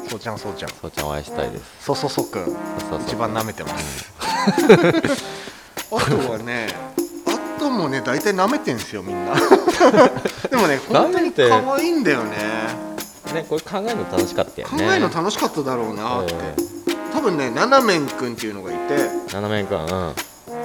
[0.09, 0.69] そうちゃんそうちゃん。
[0.81, 1.63] そうちゃんお会いしたいです。
[1.81, 2.45] そそそくん。
[2.45, 2.55] そう
[2.91, 3.01] そう。
[3.05, 4.11] 一番舐めてます。
[5.93, 6.67] あとはね
[7.27, 9.33] あともね大体舐めてんすよみんな
[10.49, 12.37] でもね本当に可愛いんだよね。
[13.33, 14.77] ねこれ考えるの楽しかったよね。
[14.77, 16.37] 考えるの楽しかっただろうなって、う
[17.13, 19.09] 多分ねななめんくんっていうのがいて。
[19.33, 20.15] 斜めくんうん。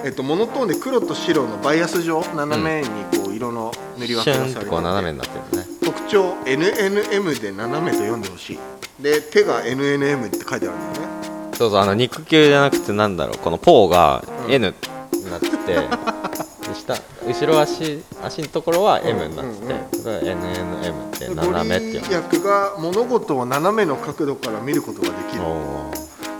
[0.05, 2.22] えっと、モノトーンで黒と白のバイアス状？
[2.35, 2.88] 斜めに
[3.24, 5.68] こう色の塗り分けがされてこう斜めになってるね。
[5.85, 8.59] 特徴 NNM で斜めと読んでほしい。
[9.00, 11.16] で手が NNM って書いてあるんだよね。
[11.55, 14.52] そうそうあの肉球じゃなくてなんだろうこのポーがうん。
[14.52, 14.74] N
[15.12, 15.57] になってて。
[15.74, 15.88] で
[16.87, 20.03] 下後ろ足足のところは M になってて、うんうん。
[20.03, 22.01] それは NNM ってご斜めっていう。
[22.09, 25.42] 利益が物事を斜めの角度から見ることができる。
[25.42, 25.90] お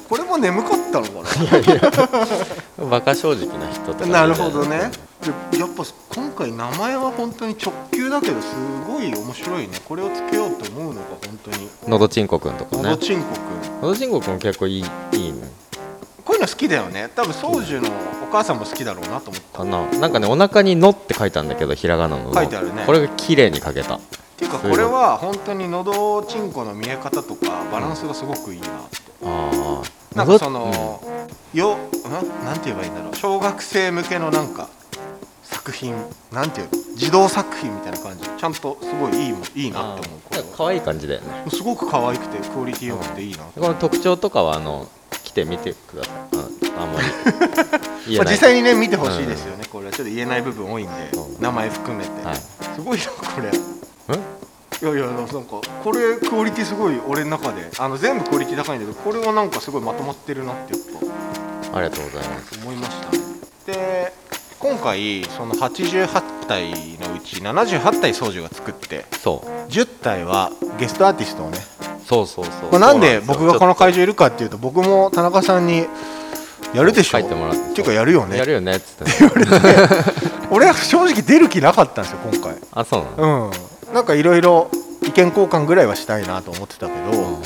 [0.09, 4.91] これも眠かったのかーバカ正直な人とかななるほどね。
[5.51, 8.55] でやっぱ今回名前は本当に直球だけどす
[8.87, 9.81] ごい面白いね。
[9.85, 11.69] これをつけようと思うのが本当に。
[11.89, 12.83] のどちんこくんとかね。
[12.85, 13.81] のどちんこくん。
[13.83, 15.66] のどちんこくん結構いいいいね
[16.27, 17.09] こういうの好きだよね。
[17.15, 19.59] 多分宗樹のお母さんも好きだろうなと思った。
[19.61, 22.25] かななんかねお腹に「の」って書いたんだけどひらがなの。
[22.31, 22.83] の書いてあるね。
[22.85, 23.95] これが綺麗に書けた。
[23.95, 24.01] っ
[24.37, 28.99] ていうかこれは本当にのどちんこの見え方とかバランスがすごくいいなって。
[29.25, 29.83] あ
[30.15, 31.01] あなんかその、
[31.55, 31.79] よん？
[32.45, 33.17] なんて言えばいいんだろう。
[33.17, 34.69] 小学生向けのなんか
[35.45, 35.95] 作品。
[36.33, 36.73] なんていうの？
[36.97, 38.25] 児童作品みたいな感じ。
[38.25, 40.21] ちゃんとすごいいいもいいなって思う。
[40.57, 41.45] 可愛い感じだよね。
[41.51, 45.06] すごく可愛くてクオリティ良くていいなこの特徴とかはあの来
[45.37, 46.15] てみてください。
[46.79, 47.07] ああんまり。
[48.09, 50.93] 実際にね見てほしいですよね、これはちょっと言えない部分多いんで
[51.41, 52.37] 名前含めて、はい。
[52.37, 53.51] すごいなこれ。
[53.51, 54.21] ん
[54.83, 55.35] いやいやなんか
[55.83, 57.69] これクオリティすごい俺の中で。
[57.79, 60.83] あの全部クオリティ高いんだけどこれはなんかすごいまとまってるなってやっ
[61.73, 62.59] ぱありがとうございます。
[62.63, 63.13] 思いました。
[63.13, 63.19] ね
[63.67, 64.13] で
[64.59, 69.71] 今回その88体のうち78体宗樹が作ってそう。
[69.71, 71.59] 10体はゲストアーティストをね
[72.07, 72.71] そうそうそう。
[72.71, 75.87] これなんで僕がこの会場いるかっていうと僕も田中さんに
[76.73, 77.71] やるでしょ書いてもらって。
[77.73, 78.39] っていうかやるよね。
[78.39, 79.31] やるよねっつってね。
[80.51, 82.57] 俺は正直出る気なかったんですよ今回。
[82.73, 83.51] あそうなの？
[83.89, 83.95] うん。
[83.95, 84.71] なんかいろいろ
[85.03, 87.41] 意見交換ぐらいはしたいなと思ってたけど、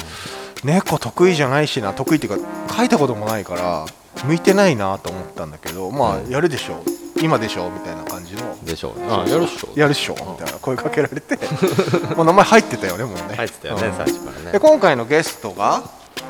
[0.64, 3.87] 猫得意じゃないしな得意っていうか書いたこともないから
[4.25, 6.31] 向いてないなと思ったんだけどまあうん。
[6.31, 6.83] やるでしょ
[7.22, 8.56] 今でしょみたいな感じの。
[8.64, 9.68] でしょうあやるっしょ。
[9.76, 11.38] やるっしょみたいな声かけられて。
[12.16, 13.35] もう名前入ってたよねもうね。
[13.37, 13.94] 入ってたよねうん。
[13.96, 14.52] 最初からね。
[14.52, 15.83] で今回のゲストが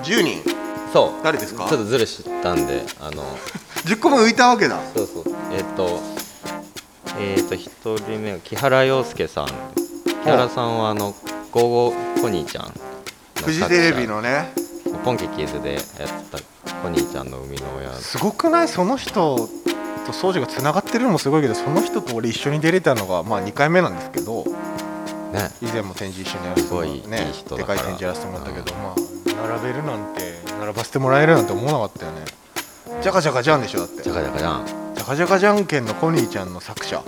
[0.02, 0.42] 10人
[0.92, 1.24] そう。
[1.24, 1.66] 誰ですか？
[1.68, 3.24] ちょっとずるしたんであの。
[3.86, 4.78] 10個分浮いたわけだ。
[4.94, 5.24] そうそう。
[5.52, 6.00] えっ、と
[7.18, 7.70] えっ、と一
[8.08, 9.46] 人目は木原洋介さん。
[10.24, 11.14] 木原さんはあの
[11.52, 12.72] 「ゴーゴーコニーちゃん」の
[13.44, 14.52] フジテレビのね。
[15.04, 17.90] ポンキッキーズでやってたコニーちゃんの生みの親。
[17.94, 18.68] すごくない？
[18.68, 19.48] その人
[20.06, 24.44] と宗樹がつながってるのもすごいけどその人と俺一緒に出れたのがまあ2回目なんですけど
[25.32, 25.50] ね。
[25.62, 32.24] 以前も展示一緒にやらせてもらすごいいいねでかい展示やらせてもらったけど、まあ並べるなんて並ばせてもらえるなんて思わなかったよね。
[33.02, 34.02] じゃかじゃかじゃんでしょだって。
[34.02, 37.02] じゃかじゃかじゃんじゃかじゃかじゃんけんのコニーちゃんの作者。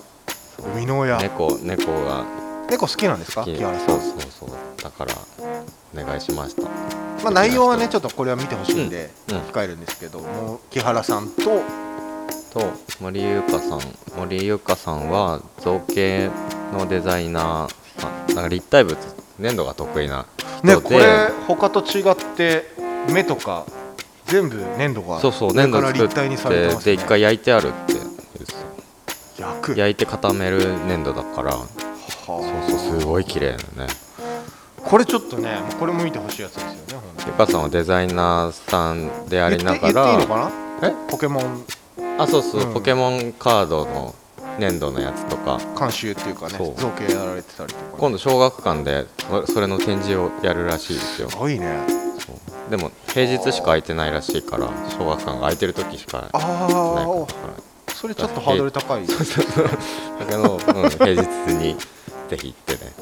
[0.59, 2.25] 生みの親、猫猫が。
[2.71, 3.45] 猫好きなんですか？
[3.45, 3.89] 木原さん。
[3.89, 4.51] そうそうそう。
[4.83, 5.15] だから
[5.95, 6.63] お願いしました。
[6.63, 11.63] まあ、内容はねちょっとこれは見てほしいんで、控えるんですけどもう木原さんと
[12.53, 13.81] と森優香さん
[14.17, 16.31] 森優香さんは造形
[16.73, 18.99] のデザイナーなんか立体物
[19.39, 20.27] 粘土が得意な
[20.63, 22.65] ねこれ他と違って
[23.13, 23.65] 目とか
[24.27, 26.97] 全部粘土がそうそう上粘土作って立体にされてますね。
[26.97, 27.95] で一回焼いてあるって
[29.41, 31.57] 焼焼いて固める粘土だから。
[31.57, 31.67] は
[32.27, 33.93] そうあそうすごい綺麗なね。
[34.85, 41.65] これちょっとねこれも見てほしいやつですよねゆかさんはデザイナーさんでありなが言って言っていいのらかなえポケモン
[42.19, 42.75] あそうそう、うん。
[42.75, 44.15] ポケモンカードの
[44.59, 45.61] 粘土のやつとか。
[45.79, 47.87] 監修っていうかね造形やられてたりとか。
[47.87, 49.07] ね、今度小学館で
[49.47, 51.31] そそれの展示をやるらしいですよ。
[51.31, 51.79] すごいね。
[52.71, 57.05] でも平日しか空いてないらしいから小学館が空いてる時しかあないかあ
[57.49, 57.95] ら。
[57.95, 59.07] それちょっとハードル高い。
[59.07, 61.77] だけど、うん、平日に
[62.29, 62.93] ぜひ行ってね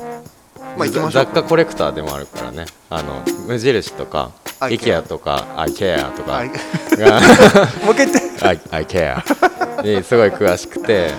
[0.77, 2.67] まあ行きましょう雑貨コレクターでもあるからね。
[2.89, 5.01] あの無印とかアイケア。
[5.01, 6.33] IKEA とか IKEA とか。
[6.33, 7.21] はいが
[7.85, 8.19] もう一回言って
[8.71, 11.11] IKEA にすごい詳しくて。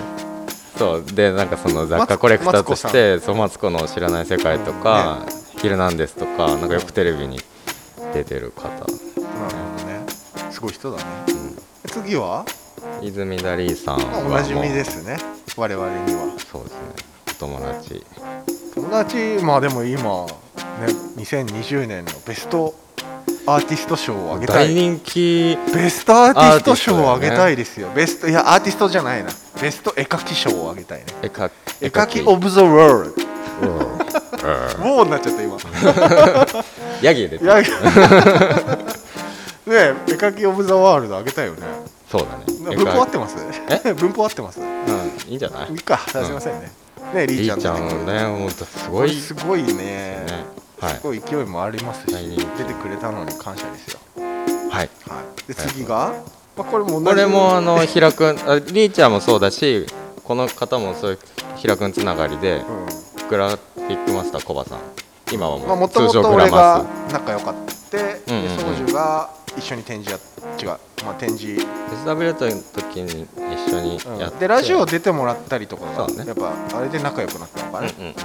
[0.78, 1.06] そう。
[1.06, 5.26] でなんかその雑貨コレクターとしてマツコの知らない世界とか
[5.62, 7.40] 「ヒルナンデス」とかなんかよくテレビに
[8.14, 8.90] 出てる方、なるほ
[9.80, 10.06] どね。
[10.50, 11.04] すごい人だね。
[11.88, 12.46] 次は、
[13.02, 15.18] 泉田リーさんおなじみですね。
[15.56, 16.22] 我々には。
[16.52, 16.80] そうですね。
[17.30, 18.04] お友達
[19.42, 22.76] まあでも今ね2020年のベスト
[23.48, 24.68] アーティスト賞をあげたい。
[24.68, 27.90] 大人気ベストアーティスト賞をあげたいですよ。
[27.96, 29.30] ベストいやアーティストじゃないな。
[29.62, 31.06] ベスト絵描き賞をあげたいね。
[31.24, 31.52] 絵描
[31.82, 32.22] 絵描き。
[32.22, 33.22] オブザワールド
[33.62, 35.58] うんウォーになっちゃった今
[37.02, 37.64] ヤギ出ていやね
[39.68, 40.46] え絵描き。
[40.46, 41.60] オブザワールドあげたいよね
[42.10, 43.38] そうだね絵文法合描ってます
[43.86, 44.68] え文法合ってますうん
[45.30, 46.72] いいんじゃないいいかすいませんね、
[47.14, 49.10] ねえリリーちゃんねほんとすこごい。
[49.10, 49.74] れすごいね。
[49.74, 50.26] ね。
[50.80, 50.96] はい。
[50.96, 54.00] すごい勢いもありますし大人気出てくれたのに感謝ですよ。
[54.70, 54.90] はい。
[55.08, 55.48] はい。
[55.48, 56.14] で次が、
[56.58, 59.86] まあ、これもこれもあの平くんあリーちゃんもそうだし
[60.24, 61.20] この方もそういう
[61.58, 63.30] 平くんつながりでうん。
[63.30, 64.80] グラフィックマスターコバさん
[65.32, 67.56] 今はまあ、もう通常グラと俺がマ仲良かっ
[67.90, 67.98] て、
[68.28, 68.58] うんうんうん。
[68.58, 71.66] で宗樹が一緒に展示や違うまあ、展示、
[72.06, 76.26] SW との時に一緒にやって、でラジオ出てもらったりとかが、そうね。
[76.28, 78.16] やっぱあれで仲良くなったのかね、うんうんうん。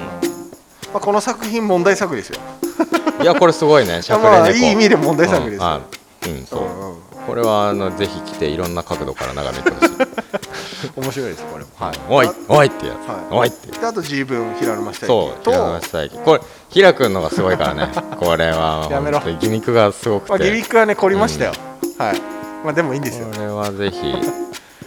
[0.93, 2.41] まあ、この作品問題作ですよ。
[3.23, 4.03] いやこれすごいね。
[4.03, 5.81] しゃくれまあ猫いい意味で問題作ですよ、うんあ
[6.27, 6.97] うんそう、うんうん。
[7.27, 9.97] これはあのぜひ来ていろんな角度から眺めてほしい
[10.97, 11.99] 面白いですこれも、はい。
[12.09, 13.19] おいおいってやつ、はい。
[13.31, 13.79] おいって。
[13.79, 17.89] であと自分平沼下そうと平沼久之これ平くんのがすごいからね。
[18.19, 19.21] これはやめろ。
[19.39, 21.53] ギミックがすごくて、まあ、ギミックはね凝りましたよ、
[21.99, 22.21] はい。
[22.65, 23.29] まあでもいいんですよ。
[23.33, 24.15] これはぜひ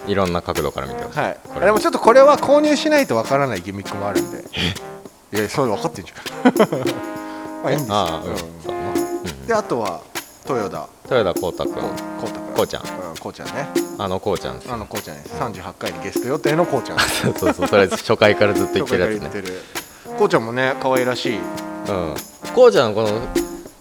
[0.07, 1.37] いろんな角度から見てほしい、はい。
[1.47, 1.65] これ。
[1.65, 4.43] でもちょっとこれは購入しないとわからないギミックもあるんで。
[5.31, 6.53] いやそう分かってんじゃん。
[7.63, 8.73] まあいいんですよ。
[9.23, 10.01] うん、であとは
[10.55, 11.79] 豊田豊田光太くんこ
[12.23, 12.53] う太君。
[12.55, 12.81] こうちゃん。
[12.81, 13.67] うんこうちゃんね。
[13.97, 14.59] あのこうちゃん。
[14.59, 16.99] ですあのこうちゃんです38回にゲスト予定のこうちゃん。
[16.99, 17.67] そうそうそう。
[17.67, 19.13] それ初回からずっと 言ってる。
[19.13, 19.29] やつね。
[20.17, 21.37] こうちゃんもね可愛らしい。
[21.37, 22.15] うん。
[22.53, 23.21] こうちゃんのこの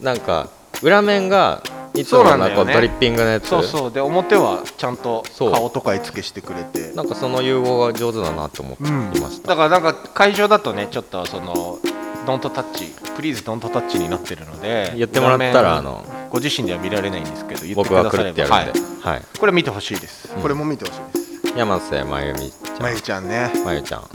[0.01, 0.49] なんか
[0.83, 1.63] 裏面が
[1.95, 3.49] いつもなんドリッピングのやつ。
[3.49, 3.93] そうそう。
[3.93, 6.93] で表はちゃんと顔とか絵付けしてくれて。
[6.95, 9.13] なんかその融合が上手だなと思ってうん。
[9.17, 11.79] いました、だからなんか会場だとねちょっとその
[12.27, 19.15] ドントタッチプリーズドントタッチになってるので言ってもらったらあのご自身では見られないんですけど言って僕くだされるってやるんで、ばはい。
[19.15, 19.23] はい。
[19.39, 20.43] これ見てほしいです、うん。
[20.43, 21.59] これも見てほしいです。
[21.59, 23.29] 山瀬まゆみちゃんまゆちゃん。
[23.29, 24.09] ねまゆちゃん。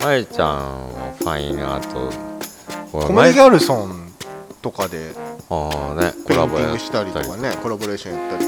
[0.00, 0.58] まゆちゃん
[0.90, 2.12] もファインアート。
[2.92, 4.12] これコメディギャルソン
[4.62, 5.12] とかで
[5.50, 8.44] ああねコペイラボやっンティングしたりとかねコラボレーションやったり。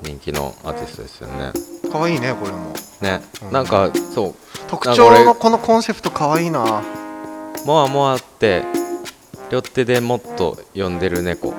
[0.00, 1.52] 人気のアーティストですよね。
[1.90, 2.72] 可愛いねこれも。
[3.00, 3.52] ね、うん。
[3.52, 4.34] なんかそう。
[4.68, 6.82] 特徴のこのコンセプト可愛いな。
[7.66, 8.62] モアモアって
[9.50, 11.52] 両手でもっと呼んでる猫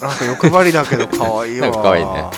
[0.00, 1.68] なんか欲張りだけど可愛いわ。
[1.70, 2.30] なんか可愛いね。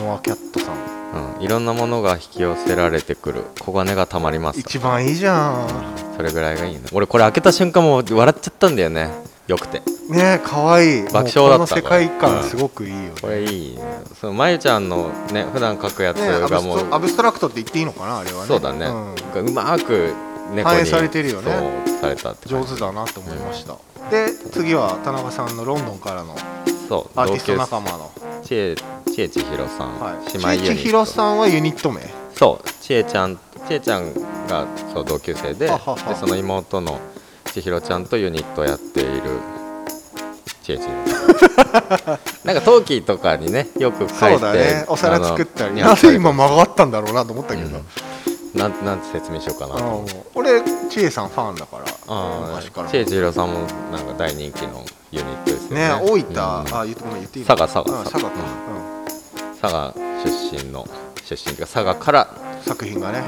[0.00, 0.74] モアキャットさん。
[1.12, 4.60] うん、うん、いろんなものが引き寄せられてくる小金がたまります。
[4.60, 5.66] 一番いいじゃん。
[6.16, 6.82] それぐらいがいいね。
[6.92, 9.10] 俺これ開けた瞬間もう笑っちゃったんだよね。
[9.48, 9.82] よくて。
[10.08, 11.02] ね可愛い。
[11.04, 13.12] 爆笑だったこの世界うん観すごくいいよね。
[13.20, 13.82] これいいね。
[14.20, 18.46] そのまゆちゃんのね普段描くやつがもう、ストアブストラクトって言っていいのかなあれはね。
[18.46, 19.14] そうだね、ん。
[19.34, 20.14] がうまく
[20.62, 21.50] 反映されてるよね。
[22.00, 23.76] たって上手だなと思いました、
[24.10, 26.34] で次は田中さんのロンドンからの
[26.88, 28.10] そうアーティスト仲間の、
[28.42, 28.74] ちえ
[29.14, 30.74] ちえちひろさん、はい、姉妹ユニット。
[30.74, 32.00] ちひろさんはユニット名。
[32.34, 34.14] そうちえちゃんちえちゃん
[34.48, 35.70] がそう同級生でで
[36.18, 36.98] その妹の
[37.52, 39.20] ちひろちゃんとユニットをやっている
[40.62, 40.80] ちえち
[42.44, 44.84] なんか陶器とかにねよく書いてそうだね。
[44.88, 45.74] お皿作ったり。
[45.74, 47.84] なぜ今曲がったんだろうなと思ったけど、うん
[48.54, 49.80] なんなんて説明しようかなと。
[49.80, 50.60] 思俺
[50.90, 51.84] ちえさんファンだから。
[52.08, 52.88] あ昔から。
[52.88, 53.60] あちえちひろさんも
[53.92, 55.88] なんか大人気のユニットですよね。
[55.88, 56.38] ね大分、うん。
[56.38, 57.56] あ言ってごめん言っていいの？
[57.56, 58.30] 佐賀佐賀うん佐賀。
[58.30, 58.36] か、
[59.60, 60.86] 佐賀出身の
[61.24, 63.22] 出身というか佐賀からうん作品がね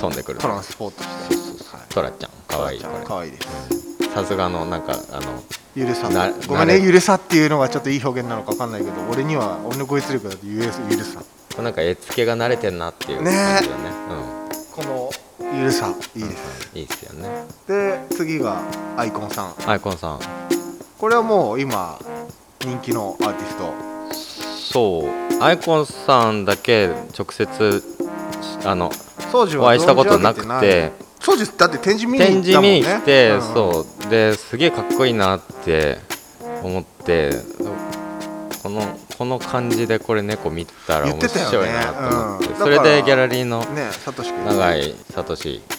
[0.00, 0.40] 飛んでくる。
[0.40, 1.94] トランスポートして。
[1.94, 2.30] トラちゃん。
[2.48, 2.76] かわい。
[2.76, 4.08] いいいです。
[4.12, 5.42] さすがのなんかあの
[5.76, 6.08] ゆるさ。
[6.10, 11.22] なごめんねゆるさっていうのがちょっといい表現なのか分かんないけど俺には俺の語彙力だとゆるさ。
[11.62, 13.32] なんか絵付けが慣れてんなっていう感じ
[13.68, 14.43] だね
[14.74, 15.08] この
[15.56, 17.28] ゆるさいいですうんいいですよね。
[17.68, 18.60] で次が
[18.96, 19.54] アイコンさん。
[19.70, 20.20] アイコンさん。
[20.98, 21.96] これはもう今
[22.60, 23.72] 人気のアーティスト。
[24.72, 25.42] そう。
[25.42, 27.84] アイコンさんだけ直接
[28.64, 28.90] あの
[29.30, 30.90] 当時はお会いしたことなくて。
[31.20, 32.96] 当時だって展示見に展示見行ったもんね。
[32.96, 33.42] に来て、うん。
[33.42, 34.10] そう。
[34.10, 35.98] ですげえかっこいいなって
[36.64, 37.30] 思って
[38.64, 42.56] このこの感じでこれ猫見たら面白いなと思って、うん。
[42.56, 44.46] それでギャラリーのねサトシ君。
[44.46, 45.36] 長井聡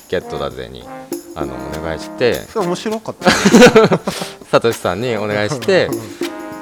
[0.07, 0.83] ゲットだぜに
[1.33, 2.35] あのお願いして。
[2.35, 3.31] それ面白かった。
[3.33, 3.35] ね
[4.51, 5.89] 聡さんにお願いして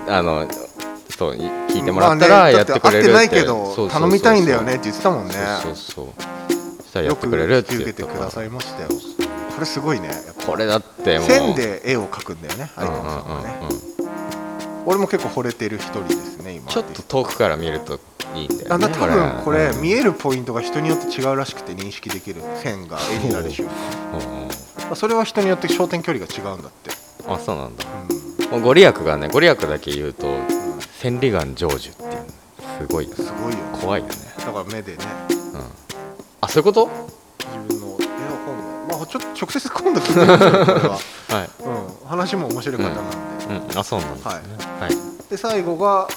[0.08, 0.48] あの
[1.10, 5.34] そうい聞いてもらったまあねらやってくれるだって会ってないけど頼みたいんだよねって言ってたもんね。
[5.62, 6.84] そうそうそう。
[6.86, 8.90] したらやよくってくれるって言ってくださいましたよ。
[9.56, 10.10] これすごいね
[10.46, 14.03] これだってもう線で絵を描くんだよねアイうんうんコンさんはねうんうん
[14.86, 18.00] 俺も結構惚れてる一人ですね今ちょっと遠くから見ると
[18.36, 19.82] いいんだよあねだ多分これうん。
[19.82, 23.68] 見えるポイントが人によって違うらしくて認識できる線が絵になる瞬
[24.96, 26.92] それは人によって焦点距離が違うんだって。
[27.28, 27.86] あそうなんだ。
[28.50, 30.54] うもうご利益がねご利益だけ言うとん、うん
[31.00, 32.26] 千里眼成就っていう
[32.80, 33.80] すごいよすごいよね。
[33.82, 34.14] 怖いよね。
[34.38, 34.98] だから目でね。
[35.54, 35.62] うん。
[36.42, 36.90] あそういうこと？
[37.70, 38.06] 自分の絵
[38.46, 40.98] 本がまあちょっと直接今度聞いてみますよこれは、
[41.30, 41.50] はい。
[42.02, 43.33] うん、話も面白い方なんで、うん
[43.76, 44.32] あそうなんですね。
[44.80, 45.30] はい。
[45.30, 46.08] で最後が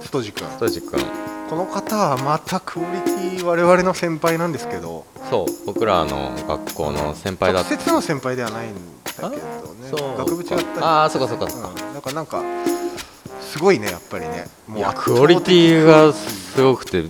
[0.00, 0.48] ストジ君。
[0.48, 1.00] ストジ君。
[1.48, 5.04] この方はまたクオリティ我々の先輩なんですけど。
[5.30, 5.66] そう。
[5.66, 7.70] 僕らの学校の先輩だった。
[7.70, 9.38] 直接の先輩ではないんだけどね。
[9.90, 10.62] そう学部違ったり。
[10.80, 11.68] ああそうかそうかそうか。
[11.68, 12.42] うん、なんかなんか
[13.40, 14.46] すごいねやっぱりね。
[14.68, 17.04] もいやクオリティがすごくて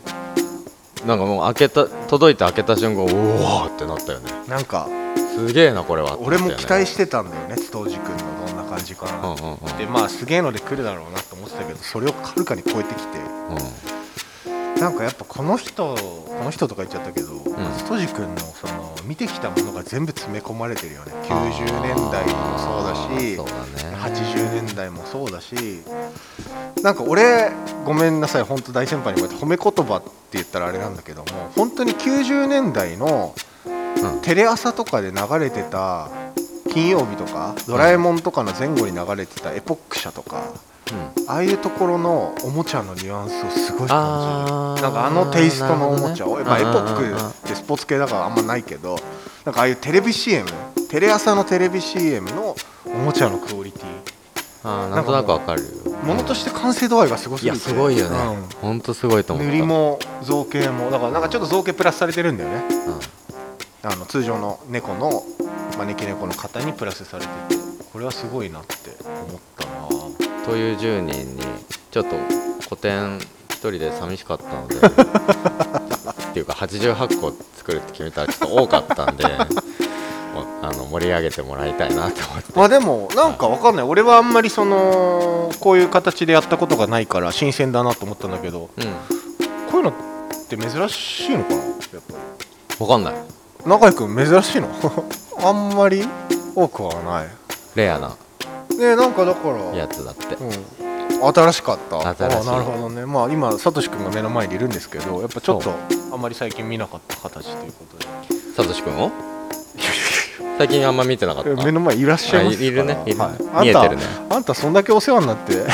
[1.06, 4.30] なんかもう開けた届いて開けた瞬間おおってなったよね。
[4.48, 4.88] なんか
[5.34, 9.76] すげえなこれは俺も期待ししてたんだよね当時君のどんな感じかな、うんうんうん。
[9.76, 13.18] でまあすげえので来るだろうなと思ってたけどそれをはるかに超えてきて。
[13.18, 13.30] う
[14.80, 17.28] なんかやっぱこの人この人とか言っちゃったけど、
[17.76, 21.12] ストジ君のその見てきたものが全部詰め込まれてるよね。
[21.28, 23.52] 90年代もそうだしそうだ
[23.90, 23.96] ね。
[23.96, 25.82] 80年代もそうだし。
[26.82, 27.52] なんか俺
[27.84, 33.34] ごめんなさい本当大先輩にこうやって褒め言葉って言ったらあれなんだけども本当に90年代の
[33.66, 34.20] うん。
[34.22, 36.08] テレ朝とかで流れてた
[36.72, 40.42] 金曜日とかドラえもんとかの前後に流れてたエポック社とか
[41.16, 41.28] うん。
[41.28, 44.88] ああいうところのおもちゃのニュアンスをすごい感じる。
[44.88, 46.42] なんかあのテイストのおもちゃを、ね。
[46.42, 48.96] うんうんうんックってスポーツ系だからあんまないけど
[49.44, 50.48] なんかああいうテレビ CM
[50.88, 52.56] テレ朝のテレビ CM の
[52.86, 53.84] おもちゃのクオリティ。
[54.62, 55.62] あーなんとなくわかる。
[55.62, 55.68] よ
[56.04, 57.68] ものとして完成度合いがすごすいやぎて。
[57.68, 58.48] すごいよね、うん。
[58.60, 59.52] ほんとすごいと思った。
[59.52, 62.64] 塗りも造形もだからなんかちょっと造形プラスされてるんだよね。
[63.82, 63.90] うん。
[63.90, 65.22] あの通常の猫の
[65.80, 67.62] 招き猫の型にプラスされてて
[67.92, 68.74] これはすごいなって
[69.04, 71.42] 思ったなという10人に
[71.90, 72.16] ちょっと
[72.64, 73.18] 古典
[73.48, 79.24] 一人で寂しかったので っていうか88個作るって決めたらちょっと多かったんで
[80.62, 82.52] あの盛り上げてもらいたいなと思って。
[82.54, 83.84] まあでもなんかわかんない。
[83.84, 88.84] 俺はあんまりそのこういう形でやったことがないから新鮮だなと思ったんだけどうん。
[89.70, 89.92] こういうのっ
[90.48, 91.62] て珍しいのかなや
[91.98, 92.02] っ
[92.78, 93.14] ぱわかんない。
[93.14, 94.68] り中居君珍しいの？
[95.42, 96.06] あんまり？
[96.54, 97.28] 多くはない。
[97.74, 98.16] レアな。
[98.78, 99.76] ねなんかだから。
[99.76, 100.34] やつだって。
[100.36, 100.44] う
[101.24, 102.00] ん、新しかった。
[102.14, 102.48] 新しい。
[102.48, 103.06] あなるほどね。
[103.06, 105.72] まあ今サトシ君が目の前にいるんですけどやっぱちょっと
[106.12, 108.06] あんまり最近見なかった形ということで。
[108.56, 109.10] サトシ君を？
[110.58, 111.64] 最近あんま見てなかった。
[111.64, 113.02] 目の前いらっしゃいますあいいるね。
[113.06, 113.24] いるね。
[113.24, 113.62] はい。
[113.62, 114.02] 見えてるね。
[114.04, 115.64] あんたあんたそんだけお世話になって。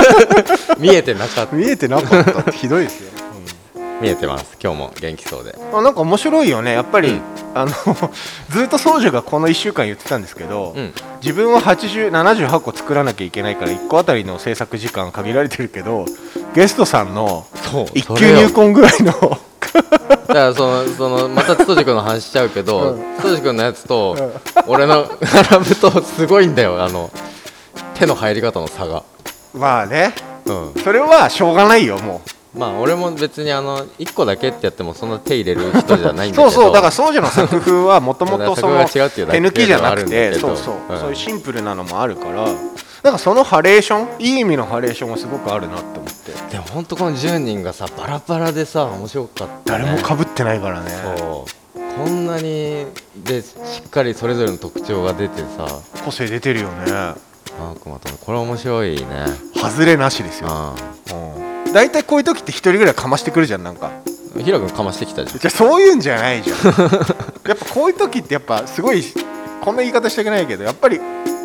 [0.78, 1.54] 見えてなかった。
[1.56, 3.10] 見えてなかったってひどいですよ、
[4.00, 4.56] 見えてます。
[4.62, 5.56] 今日も元気そうで。
[5.72, 6.72] あなんか面白いよね。
[6.72, 7.22] やっぱり、うん。
[7.54, 7.72] あの
[8.50, 10.92] ずっと宗女がこの1週間言ってたんですけど、うん。
[11.22, 16.04] 自分は8078個作らなきゃいけないから1個あたりの制作時間限られてるけど
[16.54, 17.46] ゲストさんの
[17.94, 23.16] 一級入魂ぐらいのだからそのそのまたつとじくんの話しちゃうけどうん。
[23.18, 24.16] つとじくんのやつと
[24.66, 25.08] 俺の
[25.50, 26.82] 並ぶとすごいんだよ。
[26.82, 27.10] あの
[27.94, 29.02] 手の入り方の差が。
[29.54, 30.14] まあね。
[30.44, 30.74] うん。
[30.84, 32.20] それはしょうがないよも
[32.56, 36.50] まあ俺も別にあの1個だけってやってもそんな手入れる人じゃないんうだけど。
[36.50, 40.98] そうそうだから宗女の作風はもともとその手抜きじゃなくてそうそう、うん。
[40.98, 42.44] そういうシンプルなのもあるから。
[42.44, 42.56] だか
[43.02, 46.32] らそのハレーションいい意味のハレーションはすごくあるなって思って。
[46.50, 50.90] でも本当この10人がさバラバラでさ面白かった、ね、誰もかぶってないからね。
[51.74, 52.86] こんなに
[53.16, 53.54] でし
[53.86, 55.66] っかりそれぞれの特徴が出てさ。
[56.04, 56.90] 個性出てるよね。
[56.90, 59.04] なんかまたこれ面白いね。
[59.54, 60.48] 外れなしですよ。
[60.50, 60.74] あ
[61.12, 61.45] うん
[61.76, 63.90] 大体こういう時って一人ぐらいかましてくるじゃんなんか。
[64.34, 65.38] あひらくんかましてきたじゃん。
[65.38, 66.56] じゃあそういうんじゃないじゃん。
[67.46, 69.04] やっぱこういう時ってやっぱすごい
[69.60, 70.98] こんな言い方したくないけどやっぱり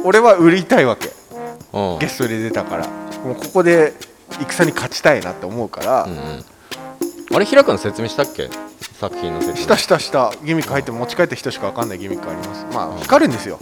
[0.06, 1.12] 俺は売りたいわけ。
[1.74, 2.00] うん。
[2.00, 2.88] ゲストで出たから。
[3.26, 3.94] もうここで
[4.40, 6.46] 戦に勝ちたいなって思うから、うんうん。
[7.36, 8.50] あれひらくん説明したっけ？
[9.02, 9.58] 作品の説明。
[9.58, 10.32] したしたした。
[10.46, 12.66] ギミック入って持ち帰った人しか分かんないギミックあります。
[12.74, 13.60] まあ光るんですよ、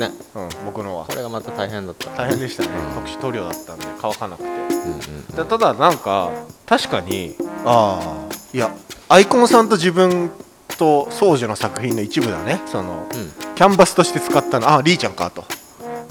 [0.00, 0.10] ね。
[0.34, 1.04] うん、僕のは。
[1.04, 2.10] これがまた大変だった。
[2.16, 2.68] 大変でしたね。
[2.70, 4.48] うん特殊塗料だったんで乾かなくて。
[4.48, 6.30] うんうんだただなんか
[6.66, 8.72] 確かにああいや
[9.08, 10.30] アイコンさんと自分
[10.78, 12.60] と宗女の作品の一部だね。
[12.66, 13.54] そのうん。
[13.54, 14.74] キャンバスとして使ったの。
[14.74, 15.44] あリーちゃんかと、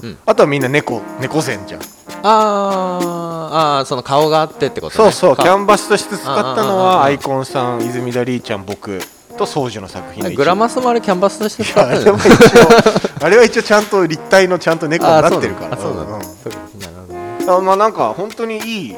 [0.02, 0.16] うん。
[0.24, 1.80] あとはみんな猫猫膳じゃん。
[2.22, 5.10] あーあーその顔があってってことね。
[5.10, 9.00] かそうそうキャンバスとして使ったのあああああはあアイコンさん泉田リーちゃん僕
[9.40, 15.74] と宗女の作品グラマスもあれキャンバスとしてい使ったんやあれは一応 あれは一応ちゃんと立体のちゃんと猫になってるから。
[15.74, 16.02] あそうだ。
[16.02, 17.44] んん。
[17.44, 18.96] そうまあなんか本当にいい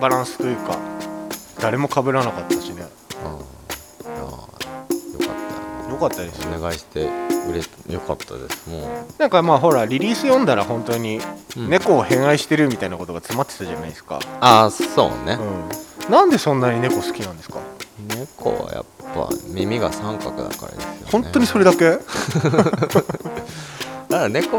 [0.00, 0.76] バランスというか
[1.60, 2.82] 誰も被らなかったしね。
[2.82, 2.86] か
[5.26, 5.36] っ
[5.86, 5.90] た。
[5.90, 6.48] よかったですよ。
[6.56, 7.08] お願いして
[7.48, 8.68] 売れよかったです。
[8.68, 8.82] もう。
[9.18, 11.20] なんかまあほらリリース読んだら本当に
[11.56, 11.68] うん。
[11.68, 15.38] 猫を偏愛してるみたいなことが詰まってたじゃないですか、ああそうね、
[16.06, 17.58] うん、なんでそんなに猫好きなんですか？
[18.08, 18.84] 猫はやっ
[19.14, 22.02] ぱ耳が三角だからですよ、ね、本当にそれだけ、 だか
[24.08, 24.58] ら猫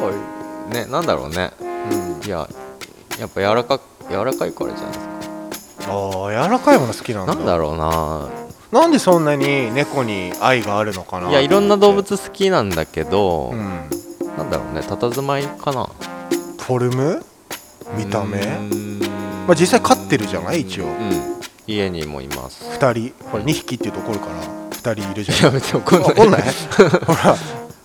[0.70, 1.52] ねなんだろうね。
[1.60, 2.48] うん、いや
[3.20, 3.80] やっぱ柔らか
[4.10, 7.34] 柔らかいからじゃないですああ柔らかいもの好きなんだ。
[7.34, 8.28] かなんだろうな。
[8.72, 11.30] なんでそんなに猫に愛があるのかな？
[11.30, 13.90] いやいろんな動物好きなんだけど、うん
[14.38, 14.80] なんだろうね。
[14.82, 15.90] 佇まいかな。
[16.60, 17.26] フォルム？
[17.98, 18.40] 見た目？
[19.46, 20.62] まあ実際飼ってるじゃない？
[20.62, 20.86] 一応。
[20.86, 20.92] うん
[21.68, 22.64] 家にもいます。
[22.80, 23.14] 2人。
[23.32, 24.34] これ2匹っていうと怒るから
[24.94, 25.40] 2人いるじゃん。
[25.40, 26.14] いや別に怒んない。
[26.14, 26.42] 怒んない？
[27.06, 27.36] ほら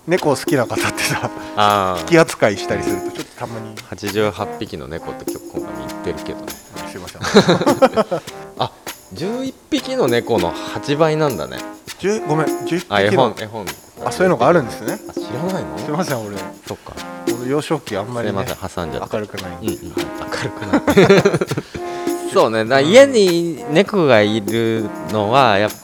[0.07, 3.75] 猫好きな方ってさあ気扱いしたりするとちょっとたまに。
[3.89, 6.53] あ88匹の猫って今回言ってるけどね。
[6.91, 7.21] すいません。
[8.59, 8.71] あ
[9.13, 11.57] 11匹の猫の8倍なんだね。
[11.99, 12.47] 10ごめん。
[12.47, 13.65] 10匹あ絵の本絵本。
[14.05, 14.99] あそういうのがあるんですね。
[15.09, 15.77] あ知らないの？
[15.77, 16.37] すいません俺。
[16.67, 16.93] そっか。
[17.41, 19.75] 俺幼少期あんますり、ね、いません挟んじゃった明るくないうんうん。
[19.75, 20.81] 明るくない
[22.37, 22.65] そうね。
[22.65, 25.77] だから家に猫がいるのはやっぱ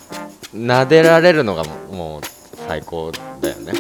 [0.56, 2.22] 撫でられるのがもう
[2.68, 3.74] 最高だよね。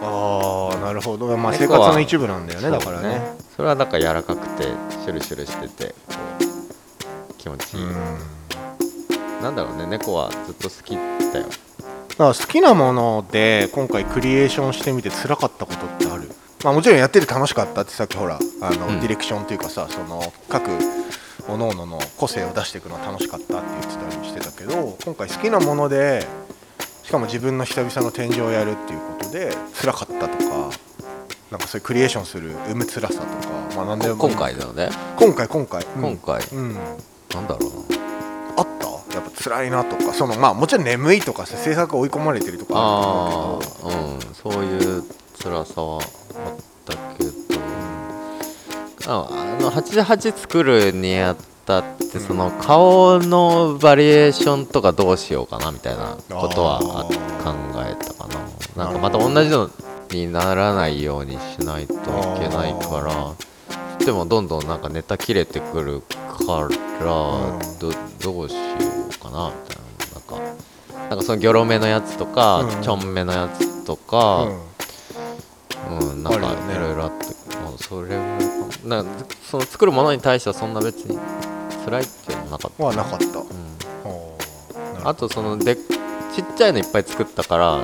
[0.00, 1.36] ああなるほど。
[1.36, 3.20] まあ生活の一部なんだよねだからね。
[3.56, 6.14] それはだから柔らかくてシュルシュルしててこ
[7.30, 9.42] う気持ちいい、うん。
[9.42, 9.88] なんだろうね。
[9.88, 11.46] 猫はずっと好きだよ。
[12.10, 16.30] だから好きなもので今回クリエーションしてみて辛かったことってある？
[16.62, 19.00] まあもちろんやってて楽しかったってさっきほらあの、うん。
[19.00, 20.70] ディレクションというかさその各
[21.42, 26.26] 各々の個性を出していくのは楽しかったって言ってたりしてたけど今回好きなもので
[27.02, 30.70] しかも自分の久々の展示をやるっていうことで辛かったとか
[31.50, 33.26] なんかそういうクリエーションする生む辛さとか
[33.74, 36.02] まあ何でも今回だよね、今回今回、うん。
[36.02, 36.44] 今回。
[36.52, 36.74] うん。
[36.74, 37.98] なんだろうな。
[38.58, 38.86] あった？
[39.14, 40.12] やっぱ辛いなとか。
[40.12, 44.30] そのまあもちろん眠いとかさ制作追い込まれてるとかああると思うけど。
[44.30, 44.54] あうん。
[44.54, 45.04] そういう
[45.42, 46.59] 辛さはあっ
[49.12, 51.34] ああの88作るにあ
[51.66, 57.04] たってその顔のバリエーションとかどうしようかなみたいなことはあ
[57.42, 57.52] 考
[57.84, 58.84] えたかな。
[58.84, 59.68] なんかまた同じの
[60.12, 61.96] にならないようにしないとい
[62.38, 63.34] けないから。
[64.04, 66.02] でもどんどんなんかネタ切れてくる
[66.46, 66.68] か
[67.00, 67.06] ら
[67.78, 67.92] ど
[68.22, 68.60] どうしよ
[69.10, 69.90] うかなみたいな。
[70.14, 70.54] なんか
[71.10, 72.80] なんかそのギョロめのやつとか、うん。
[72.80, 74.46] ちょんめのやつとか、
[75.88, 75.98] うん。
[75.98, 77.39] うん、なんかいろいろあって、
[77.80, 79.04] それぐらいかな
[79.42, 81.18] その作るものに対してはそんな別に
[81.84, 83.24] 辛いっていうのはなかった、はなかった、
[85.00, 87.80] うん、あとそのでちっちゃいのいっぱい作ったからっ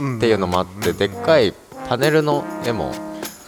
[0.00, 1.52] うんていうのもあって、でっかい
[1.88, 2.92] パネルの絵も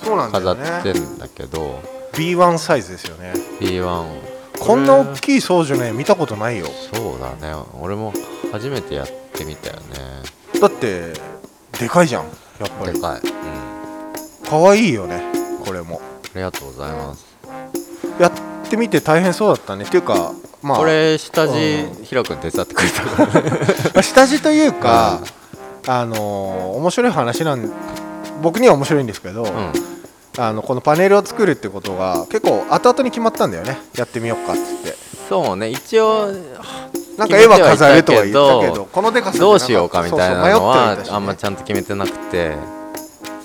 [0.03, 1.80] そうなんだ飾ってんだけど、
[2.12, 3.32] B1 サイズですよね。
[3.61, 6.66] B1 こんな大きい掃除の絵見たことないよ。
[6.92, 7.55] そうだね。
[7.80, 8.12] 俺も
[8.53, 10.61] 初めてやってみたよね。
[10.61, 11.12] だって
[11.78, 12.24] でかいじゃん
[12.61, 12.92] やっぱり。
[12.92, 13.30] でかい、うん、
[14.49, 16.01] 可愛いよねこれも。
[16.25, 17.25] ありがとうございます。
[18.19, 18.33] やっ
[18.69, 19.85] てみて大変そうだったね。
[19.85, 20.79] っていうかまあ。
[20.79, 22.05] これ下地うん。
[22.05, 23.51] ひろくん手伝ってくれたからね。
[23.95, 25.21] まあ下地というか、
[25.87, 27.71] あのー面白い話なん
[28.43, 29.73] 僕には面白いんですけど、うん。
[30.37, 33.79] あのこのパネルを作るってことが結構後々に決まったんだよね。
[33.97, 34.97] やってみようかっつって。
[35.29, 35.69] そうね。
[35.71, 36.33] 一応
[37.17, 42.57] なんか絵は飾るとは言ったけどこのでかさどうしようかみたいなのはあんまちゃんと決めてなくて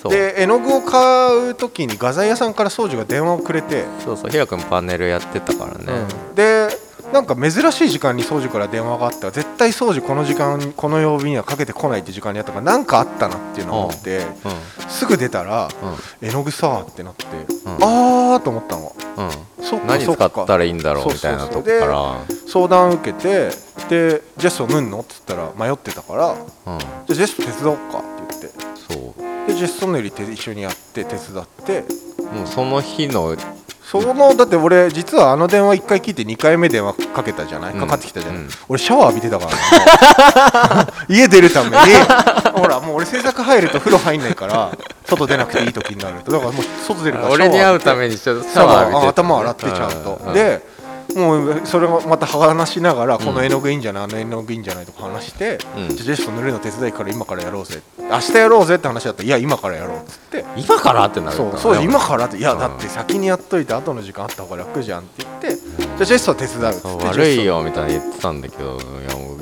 [0.07, 6.35] で絵の具を買う時に画材屋さんから掃除が電話をくれて、そうそうひろくんパネルやってたからね、うん。
[6.35, 6.69] で
[7.11, 9.31] なんか珍しい時間に掃除から電話があった。
[9.31, 14.21] 絶対掃除この時間この曜日にはかけてこないって時間にあったからなんかあったなっていうのを思って
[14.87, 15.69] すぐ出たら
[16.21, 17.25] 絵の具さーってなって、
[17.65, 17.73] うん。
[17.83, 18.95] あーと思ったの。
[19.17, 19.27] うん。
[19.27, 19.31] うん
[19.61, 23.49] そ何使ったらいいんだろうみたいなとこか相談受けて
[23.89, 25.01] でジェスを塗んの？
[25.01, 26.39] って言ったら迷ってたかららうん。
[26.79, 28.01] じゃあジェス手伝おうか
[29.49, 31.83] でジェスト塗り一緒にやって手伝って
[32.33, 33.35] もうその日の
[33.81, 41.75] そのだって俺実はあの電話1回聞いて2回目電話かけたじゃないうんかかってきたじゃない、うん俺シャワー浴びてたからね家出るために
[42.53, 50.61] ほらもう俺制作入ると風呂入んないから外出なくていい時になるとだからもう外出るから俺に会うためにちょっとシャワー浴びて頭洗ってちゃんと、で
[51.15, 60.45] もうそれをまた話しながら、この絵の具いいんじゃないあの絵の具いいんじゃないとか話して、ジェスト塗るの手伝いから今からやろうぜ明日やろうぜって話だったらいや今からやろうっつって。
[60.55, 69.39] 今からってなるそうそう今からっていやだって先にやっといて後の時間あった方が楽じゃんって言って、じゃあジェストは手伝うっつって悪いよみたいな言ってたんだけどいやもう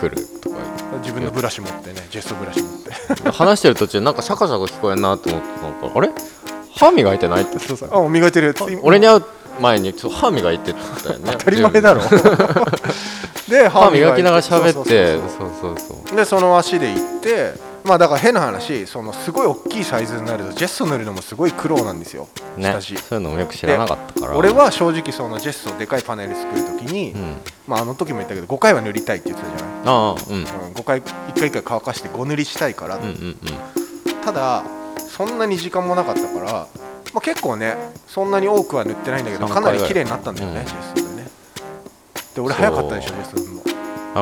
[0.00, 0.56] 来るとか
[1.02, 2.90] 自分のブラシ持ってねジェストブラシ持って。
[3.08, 6.10] 言って話してる途中なんかシャカシャカ聞こえんなと思ってなんかあれ？
[6.74, 9.24] 歯磨いてないってそうそうあ磨いてる俺に会う
[9.60, 11.32] 前にちょっと歯磨いてたよね。
[11.32, 12.02] 当たり前だろ。
[13.48, 15.16] で歯磨きながら喋そうって。
[15.16, 15.96] そうそうそうそう。
[16.08, 17.54] そうでその足で行って
[17.84, 22.28] まあだから変な話そのすごい大きいサイズになるとジェスト塗るのもすごい苦労なんですよ。
[22.56, 22.76] ね。
[22.80, 24.36] そういうのもよく知らなかったから。
[24.36, 27.36] 俺は正直そのジェストでかいパネル作るときに、うん。
[27.68, 30.36] まああの時も言ったけど5回は塗りたいって言ってたじゃない、ああうん。
[30.38, 33.36] うん、5回1回1回乾かして5塗りしたいから、うんうんうん。
[34.24, 34.64] ただ
[35.08, 36.66] そんなに時間もなかったから、
[37.16, 37.74] まあ、結構ね
[38.06, 40.66] そんなに多くは塗ってないんだけど3かなり綺麗になったんだよね、うん。
[40.66, 41.28] ジェストでね。
[42.34, 43.62] で俺早かったでしょジェスト塗るの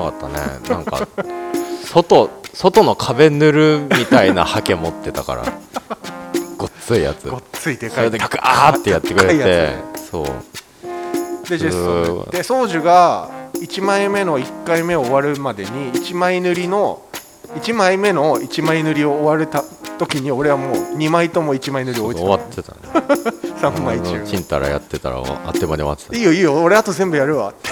[0.05, 0.69] なかったね。
[0.69, 1.09] なんか
[1.85, 5.43] 外外の壁塗るみたいなハケ持ってたから。
[6.57, 7.29] ごっついやつ。
[7.29, 8.05] ごっついでそかい。
[8.05, 9.75] れでガーってやってくれて。
[10.09, 10.27] そう。
[11.45, 17.03] つでジェスト塗って宗樹が1枚目の1回目終わるまでに1枚塗りの
[17.57, 19.65] 1枚目の1枚塗りを終わるた
[19.99, 22.79] 時に俺はもう2枚とも1枚塗り置いて終わってたね。
[23.61, 24.21] た3枚中。
[24.25, 26.17] ちんたらやってたらあっという間に終わってた。
[26.17, 27.51] いいよいいよ俺あと全部やるわ。
[27.51, 27.69] っ て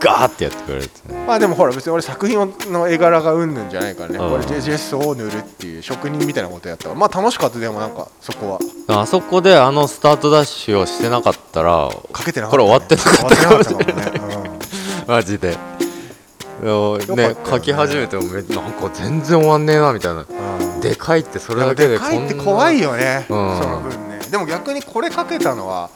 [0.00, 1.24] ガーってやってくれるってね。
[1.28, 4.18] まあでもほら別に俺作品の絵柄がうんぬんじゃないからね。
[4.18, 4.32] うん。
[4.32, 6.94] 俺 JJS を塗るっていう職人みたいなことやったから。
[6.96, 7.58] まあ楽しかった。
[7.58, 9.02] でもなんかそこは。
[9.02, 13.84] あそこであのスタートダッシュをしてなかったらかけてなかった、これ終わってなかったかもしれない。
[13.84, 14.50] 終わってなかったかもね、
[15.06, 15.56] マジで
[16.60, 17.28] ね。
[17.28, 20.26] ね書き始めてもめなんか全然終わんねえなみたいな。
[20.28, 20.80] うん。
[20.80, 23.58] でかいってそれでだけででかいって怖いよよね、うん。
[23.58, 24.18] その分ね。
[24.30, 25.90] でも逆にこれかけたのは、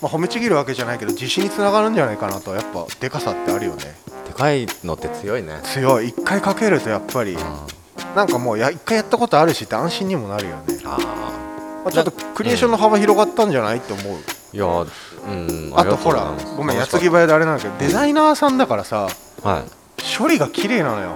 [0.00, 2.54] まあ、褒めちぎるわけじゃないけど自信につながるんじゃないかなと。
[2.54, 3.96] やっぱでかさってあるよね。
[4.26, 5.60] でかいのって強いね。
[5.64, 6.08] 強い。
[6.08, 7.40] 一回かけるとやっぱりうん。
[8.14, 10.98] なんかもうや一回やったことあるしって安心にもなるよね、あ
[11.84, 14.66] まあ、ちょっとクリエーションの幅広がったんじゃないって思う、ーいや
[15.28, 15.72] うん。
[15.76, 19.08] あとほらごめん矢継ぎ早であれなんだけどデザイナーさんだからさ
[19.42, 19.77] はい
[20.18, 21.14] 処理が綺麗なのよ。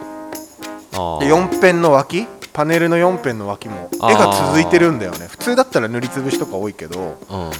[0.95, 2.27] あで4辺の脇？
[2.53, 3.89] パネルの4辺の脇も。
[3.95, 5.27] 絵が続いてるんだよね。
[5.29, 7.51] 普通だったら塗りつぶしとか多いけどうん。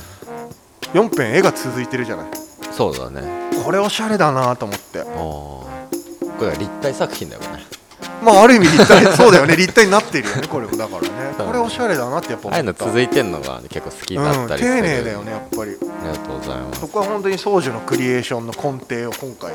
[0.93, 2.27] 4辺絵が続いてるじゃない。
[2.73, 3.23] そうだね。
[3.65, 5.03] これおしゃれだなと思って。
[5.03, 5.65] こ
[6.41, 7.49] れは立体作品だよね。
[8.23, 9.57] まあある意味立体 そうだよね。
[9.57, 10.77] 立体になってるよねこれも。
[10.77, 11.09] だからね。
[11.39, 15.71] うんこれおしゃれだなってやっぱああいうの思った続いてんのが結構好きだうん丁ったりする、寧だよねやっぱり。
[15.71, 16.81] ありがとうございます。
[16.81, 19.53] そこは本当に宗樹のクリエーションの根底を今回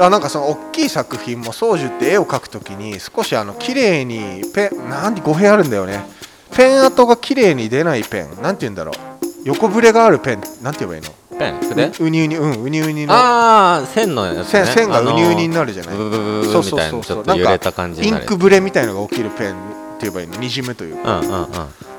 [0.00, 6.04] あなんかその大きい作品も宗樹って絵を描くときに少しあの綺麗にペンなんで語弊あるんだよね。
[6.54, 8.42] ペン跡が綺麗に出ないペン。
[8.42, 8.94] なんて言うんだろう。
[9.44, 10.40] 横ブレがあるペン。
[10.62, 11.08] なんて言えばいいの？
[11.38, 11.58] ペン？
[11.60, 12.04] 筆？
[12.04, 13.14] うにうにうんうにうにの。
[13.14, 15.96] ああ線のやつ、ね、線線がうにうににるなるじゃない？
[15.96, 19.56] ブブブブそうブみたいなちそうそうそうょっと揺れた感じインクブレみたいのが起きるペン
[20.08, 20.40] って言えばいいの？
[20.40, 21.20] にじむというか。
[21.20, 21.48] うんうんうん。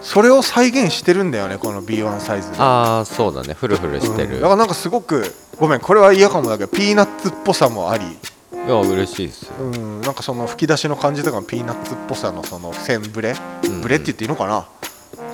[0.01, 3.53] それを再現してるんだよねこの B1 サイズでああそうだね。
[3.53, 4.41] フルフルしてる、うん。
[4.41, 5.23] だからなんかすごく
[5.57, 8.05] ごめんこれは嫌かもだけどピーナッツっぽさもあり。
[8.05, 10.01] いや嬉しいですよ、うん。
[10.01, 13.35] なんかその吹き出しの感じとかもピーナッツっぽさのその線ブレ？
[13.65, 13.81] うん。
[13.81, 14.67] ブレって言っていいのかな？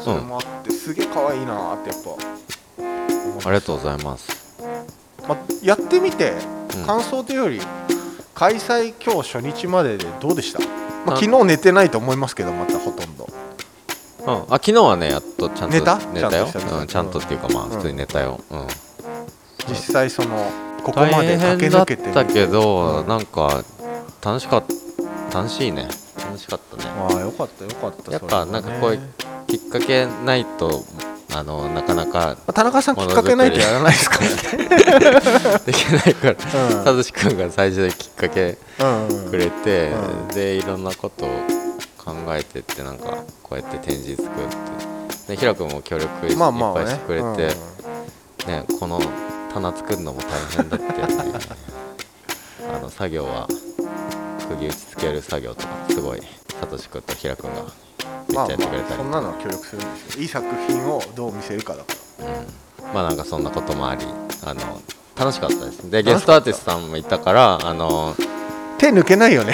[0.04, 4.64] それもあってすげえ可愛いなーってやっぱありがとうございます。
[5.28, 6.34] まやってみて
[6.78, 6.86] うん。
[6.86, 7.60] 感想というより
[8.36, 10.60] 開催今日初日まででどうでした、
[11.06, 13.28] まあ、あ昨日寝てないと思いますけどまたほとんど。
[14.28, 15.98] うん、あ昨日はねやっとちゃんと寝た？
[16.14, 16.48] 寝たよ。
[16.48, 17.70] ちゃんとしたうん、ちゃんとっていうかまあうん。
[17.72, 18.68] 普通に寝たよ、うん。
[19.68, 20.52] 実際その
[20.84, 22.14] ここ大まで駆け抜けてみて。
[22.14, 23.64] たけど、うんなんか
[24.24, 24.64] 楽しかっ
[25.30, 25.88] た楽しいね。
[26.18, 26.84] 楽しかったね。
[26.86, 29.00] ああよかったよかったやっぱなんかこういう
[29.48, 30.84] きっかけないと
[31.32, 34.18] あのなかなかまあ田中さんきっかけないとやらないですか？
[34.18, 34.26] ら
[35.60, 36.84] ねできないからうん。
[36.84, 40.28] さとしくんが最初できっかけうんうんくれて、うん。
[40.30, 41.30] でいろんなことを
[42.04, 44.30] 考えてってなんかこうやって展示作っ
[45.28, 46.86] てでひらくんも協力いっまあまあね。
[46.86, 47.48] ぱいしてくれて、
[48.48, 49.00] ねこの
[49.54, 51.34] 棚作るのも大変だったよね
[52.74, 53.48] あの作業は
[54.48, 56.20] 釘打ちつける作業とかすごい
[56.60, 57.62] さとしくんとひらくんが
[58.30, 60.22] めまあっちゃやってくれたり、まあそんなのは協力するんですよ。
[60.22, 62.28] いい作品をどう見せるかだから。
[62.28, 64.06] うん、まあなんかそんなこともあり
[64.46, 64.82] あの
[65.18, 65.90] 楽しかったです。
[65.90, 68.16] でゲストアーティストさんもいたからあの
[68.78, 69.54] 手抜けないよね。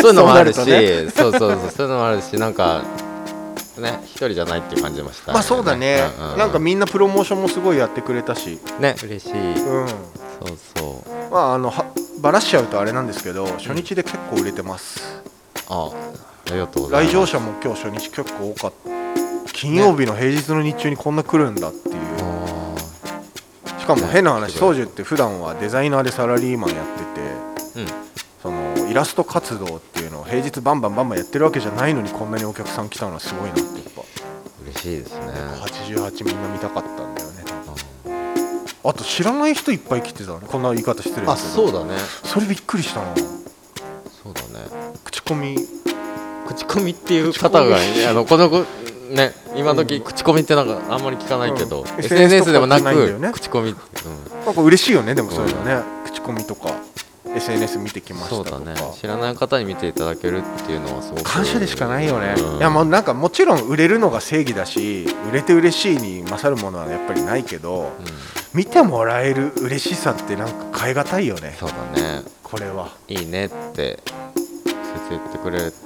[0.00, 2.82] そういうのもあるしそうなるそうそうそうそういうのもあるしなんか
[3.78, 8.58] ね一人じゃないっていう感じもしたよまあそうだね、うんうんなんかみんなプロモーションもすごいやってくれたし。
[8.78, 9.32] ね嬉しい。
[9.32, 9.94] うんそ
[10.52, 11.32] うそう。
[11.32, 11.86] まああのは
[12.20, 15.22] バラしちゃうとあれなんですけど初日で結構売れてます、
[15.68, 15.90] ああ
[16.52, 17.14] りがとうございます。
[17.14, 19.52] 来場者も今日初日結構多かった。
[19.52, 22.74] 金曜日の平日の日中にこんな来るんだっていう、あ
[23.80, 27.86] しかも変な話ね宗樹って普段はデザイナーでサラリーマンやっててーうん。
[28.42, 34.02] そのイラスト活動っていうのを平日バンバンバンバンやってるわけじゃないのにこんなにお客さん来たのはすごいなってやっぱ。
[34.62, 35.32] 嬉しいですね。
[35.62, 37.44] 88みんな見たかったんだよね
[38.84, 41.96] あと知らない人いっぱい来てたねこんな言い方失礼あそうだね。
[42.24, 43.16] それびっくりしたな。
[43.16, 44.66] そうだね。
[45.02, 45.56] 口コミ
[46.46, 48.64] 口コミっていう方がねあのこの子
[49.10, 52.04] ね今時口コミってなんかあんまり聞かないけど、うん。
[52.04, 53.32] SNS, でもなとかじゃなね。
[53.32, 53.76] く口コミ、うん、
[54.44, 56.74] なんか嬉しいよねでもそういうのね、口コミとか
[57.34, 58.74] SNS 見てきましたそうだね。
[58.98, 62.56] 知らない方に見ていただけるっていうのはすごく感謝でしかないよね、うん。
[62.58, 68.06] いやもうなんかもちろん売れるのが正義だし売れて嬉しいに勝るものはやっぱりないけどうん。
[68.54, 71.54] 見てもらえる嬉しさってなんか変え難いよね。
[71.60, 72.22] そうだね。
[72.42, 72.90] これは。
[73.06, 73.98] いいねって
[74.98, 75.76] 先生言ってくれて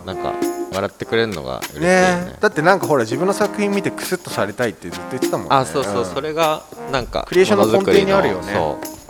[0.00, 0.32] うんなんか
[0.72, 2.24] 笑ってくれるのが嬉しいよね。
[2.32, 5.54] ねだってなんかほら自分の作品見てクスッとされたいってずっと言ってたもんね。
[5.54, 6.06] あそうそう、ん。
[6.06, 8.54] それがなんかクリエーションの根底にあるよね。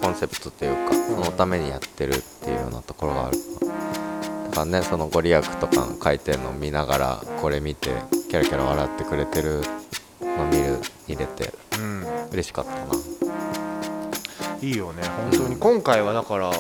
[0.00, 3.38] コンセプトっていうか、そのためにやってるっていうようなところがある
[4.50, 7.90] だからねそのご利益とかの書いてるのを見ながらこれ見て
[8.28, 9.60] キャラキャラ笑ってくれてる
[10.20, 12.04] の見る見れてうん。
[12.32, 12.78] 嬉しかったな。
[14.62, 15.02] いいよね。
[15.02, 15.56] 本当に。
[15.56, 16.50] 今回はだから、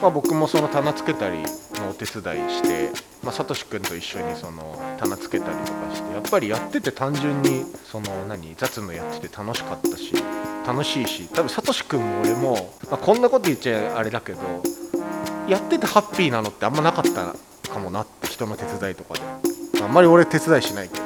[0.00, 2.90] まあ、僕もその棚つけたりのお手伝いして、
[3.22, 10.12] まあ、さとしくんと一緒にその棚つけたりとかしてやっぱりやってて単純にその何雑務やってて楽しかったし
[10.66, 14.40] 楽しいし多分さとしくんも俺も、まあ、こんなこと言っちゃあれだけど
[15.48, 17.34] やっててハッピーなのってあんまなかった
[17.70, 19.20] かもなって人の手伝いとかで。
[19.82, 21.04] あんまり俺手伝いしないけど。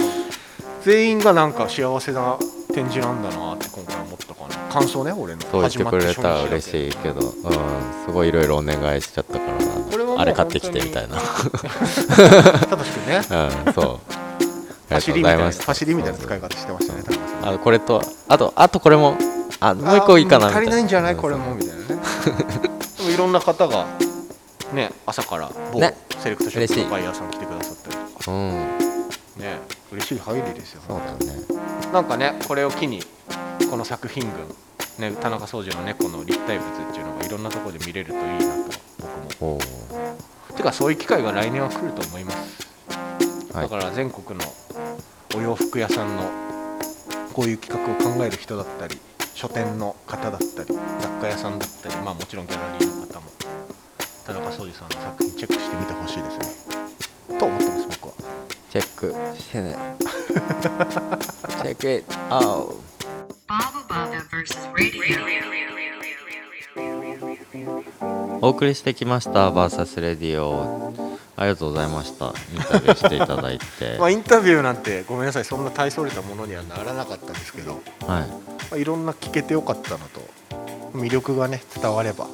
[0.82, 2.38] 全員がなんか幸せな
[2.70, 4.72] 展示なんだなって今回思ったかな。
[4.72, 5.40] 感想ね俺の。
[5.42, 7.32] そう言ってくれたら嬉いしいけど、うん、
[8.06, 10.04] すごいいろいろお願いしちゃったから。
[10.14, 11.18] なあれ買ってきてみたいな。
[11.18, 11.48] さ
[12.76, 13.20] としくんね。
[13.66, 13.98] うんそう。
[14.94, 15.52] 走りみたいな。
[15.52, 17.54] 走りみたいな使い方してましたね高橋さん。
[17.54, 19.16] あこれとあとあとこれも
[19.60, 21.16] あもう一個いいかな足りないんじゃない？
[21.16, 21.84] これもみたいなね。
[22.98, 23.86] でもいろんな方が
[24.72, 25.96] ね朝から某ね。
[26.18, 28.30] セレクトショップのバイヤーさん来てくださったりとか。
[28.32, 28.50] うん。
[29.38, 29.58] ね
[29.92, 30.82] 嬉しい限りですよ。
[30.86, 31.59] そうだよね
[31.92, 33.00] なんかねこれを機に
[33.68, 34.22] この作品
[34.98, 38.70] 群、ね、田中総司の猫の立体物っていうのがいろんなところで見れるといいなと
[39.00, 39.58] 僕も。
[40.56, 42.68] てかそういう機会が来年は来ると思います、
[43.52, 43.68] はい。
[43.68, 44.44] だから全国の
[45.34, 46.22] お洋服屋さんの
[47.32, 48.98] こういう企画を考える人だったり
[49.34, 53.26] 書店の方だったり雑貨屋さんだったりまあもちろんギャラリーの方も
[54.26, 57.38] 田中総司さんの作品チェックしてみてほしいですね。
[57.38, 58.14] と思ってます僕は
[58.70, 59.76] チェックしてね
[60.30, 62.74] チェック it out.
[63.48, 65.40] Baba Baba versus radio.
[68.42, 70.94] お送りしてきましたバーサスレディオ
[71.36, 72.26] ありがとうございました。
[72.26, 73.96] インタビューしていただいて。
[74.00, 75.44] まあインタビューなんてごめんなさい。
[75.44, 77.80] そんな大それたものにはならなかったんですけど、はい。
[78.06, 78.26] ま
[78.72, 80.20] あ、いろんな聞けてよかったのと
[80.94, 82.26] 魅力がね伝われば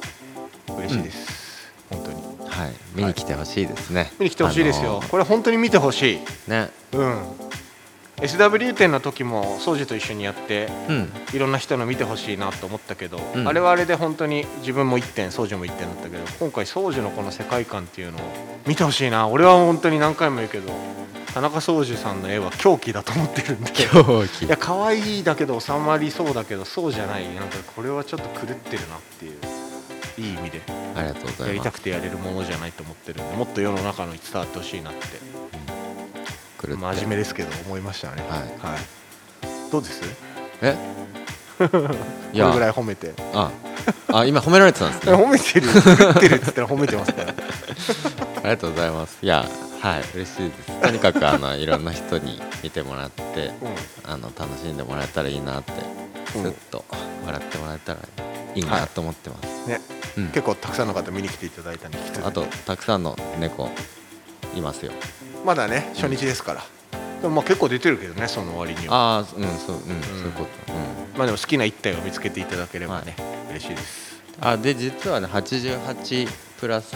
[0.77, 2.49] 嬉しいです、本当に。
[2.49, 2.73] はい。
[2.95, 4.11] 見に来てほしいですね。
[4.19, 6.19] 見に来てほしいですよ、あのこれ本当に見てほしい。
[6.49, 6.69] ね。
[6.91, 7.47] うん
[8.17, 11.09] SW 展の時も掃除と一緒にやってうん。
[11.33, 13.47] いろんな人の見てほしいなと思ったけど、うん。
[13.47, 18.21] あれはあれで本当に自分も1点掃除も1点だったけど今回掃除のこの世界観っていうのを
[18.65, 19.27] 見てほしいな。
[19.27, 20.73] 俺は本当に何回も言うけど
[21.35, 24.45] 田中掃除さんの絵は狂気だと思ってるんで狂気。
[24.45, 27.35] いや可愛いだけど収まりそうだけどそうじゃない。
[27.35, 29.33] なんかこれはちょっと狂ってるなっていう
[30.17, 30.61] いい意味で。
[30.95, 31.71] ありがとうござやりいます。
[31.71, 34.99] たくてやれるものじゃないと思ってるんでもっと世の中のに伝わってほしいなって
[36.67, 36.81] 狂って。
[36.95, 38.21] 真面目ですけど思いましたね。
[38.29, 38.39] はい。
[38.39, 40.01] はい、どうです？
[40.61, 40.75] え？
[41.63, 41.77] いこ
[42.33, 43.13] れぐらやい褒めて。
[43.33, 43.51] あ。
[44.11, 45.13] あ今褒められてたんですね。
[45.17, 45.67] 褒めてる。
[45.67, 47.33] 狂ってるって言ったら褒めてますから あ
[48.43, 49.17] りがとうございます。
[49.21, 49.45] いや
[49.81, 50.03] はい。
[50.15, 50.81] 嬉しいです。
[50.81, 53.51] とにかくあのいろんな人に見てもらって
[54.05, 55.71] あの楽しんでもらえたらいいなって
[56.35, 56.43] うん。
[56.43, 56.83] ずっと
[57.25, 57.99] 笑ってもらえたら
[58.55, 59.81] いいなと思ってます、ね、
[60.17, 60.27] うん。
[60.27, 63.69] 結構たくさんの方見に来ていただいたんであとたくさんの猫
[64.55, 64.91] いますよ
[65.45, 66.63] まだね初日ですから、
[67.21, 68.95] でもまあ結構出てるけどねその割には。
[68.95, 70.73] ああうんそううん、そういうこと。
[70.73, 71.17] うん。
[71.17, 73.15] まあでも好きな一体を見つけていただければね、
[73.49, 74.21] 嬉しいです。
[74.39, 76.27] あで実はね88
[76.59, 76.95] プラス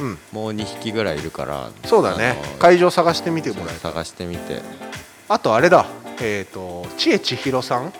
[0.00, 0.18] うん。
[0.32, 2.36] もう2匹ぐらいいるからそうだね。
[2.58, 4.62] 会場探してみてもらえ探してみて。
[5.28, 5.86] あとあれだ。
[6.20, 7.84] えっ、と千恵千尋さん？
[7.84, 7.92] うん。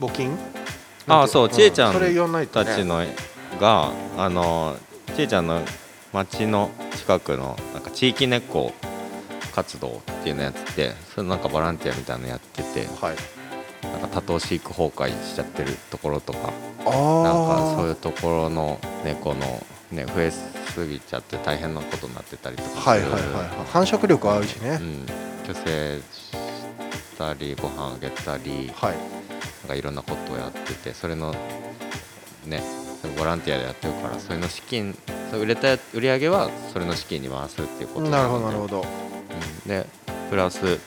[0.00, 0.36] 募金？
[1.08, 3.04] あそう千恵ちゃんそれ言わないたちの
[3.60, 4.76] があの
[5.16, 5.62] ちえちゃんの
[6.12, 7.56] 町の近くの
[7.92, 8.72] 地域猫
[9.54, 13.16] 活動っていうのやっててそれなんかボランティアみたいなのやっててはい。
[13.82, 16.52] なんか多頭飼育崩壊しちゃってるところとかなん
[16.84, 23.26] かそういうところの猫のね増えすぎちゃって大変なことになってたりとかはいはいはいはい。
[23.72, 25.06] 繁殖力あるしね、うん、
[25.44, 26.32] 虚勢し
[27.18, 28.94] たりご飯あげたりはい。
[29.62, 31.34] なんかいろんなことをやっててそれの
[32.46, 32.62] ね
[33.08, 34.96] ボランティアでやってるからそれの資金
[35.30, 38.80] それ売れた売り上げはそれの資金に回すっていうことなるほどなるほど。
[38.80, 39.68] うん。
[39.68, 39.86] で
[40.30, 40.78] プラス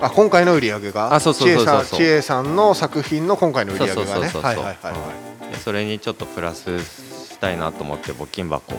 [0.00, 1.98] あ今回の売り上げがあそうそうそうそう。
[1.98, 4.30] 千恵さんの作品の今回の売り上げがね。
[5.64, 8.78] それにちょっとプラスしたいなと思って募金箱を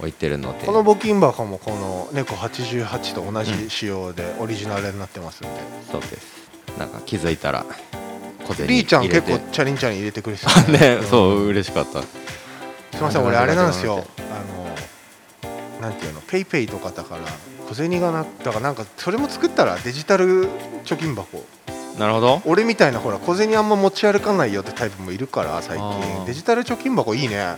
[0.00, 0.66] 置いてるので。
[0.66, 5.48] この募金箱もこの猫88と同じ仕様でオリジナルになってますんで、
[5.90, 6.42] そうです。
[6.78, 7.64] なんか気づいたら
[8.46, 11.02] 小銭リーちゃん結構チャリンチャリン入れてくれてたね、ん。
[11.04, 12.02] そう嬉しかった。
[12.02, 12.08] す
[12.94, 13.96] みません俺あれなんですよ。
[13.96, 17.22] 待あのなんていうの PayPay とかだから
[17.68, 20.48] 小銭がなだからなんかそれも作ったらデジタル
[20.84, 21.44] 貯金箱。
[21.98, 22.42] なるほど。
[22.46, 26.24] 俺みたいなほら小銭あんま持ち歩かないよってタイプもいるから最近。
[26.26, 27.28] デジタル貯金箱いいね。
[27.30, 27.56] じゃあ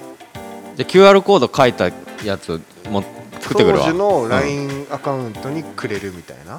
[0.78, 1.90] QR コード書いた
[2.24, 2.60] やつ
[2.90, 3.04] も
[3.40, 3.84] 作ってくるわ。
[3.84, 4.28] 当時のうん。
[4.28, 6.58] LINE アカウントにくれるみたいな、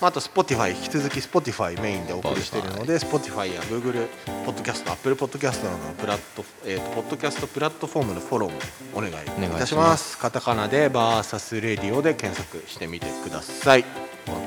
[0.00, 4.06] まあ、あと Spotify 引き続き Spotify メインでお送りしているので Spotify や Google
[4.44, 8.58] ポッドキャスト Apple ポッドキャストなどのプラット、えーとポッドキャストプラットフォームのフォローも
[8.94, 10.18] お願いいたします。
[10.18, 13.84] カタカナでバーサスレディオで検索してみてください。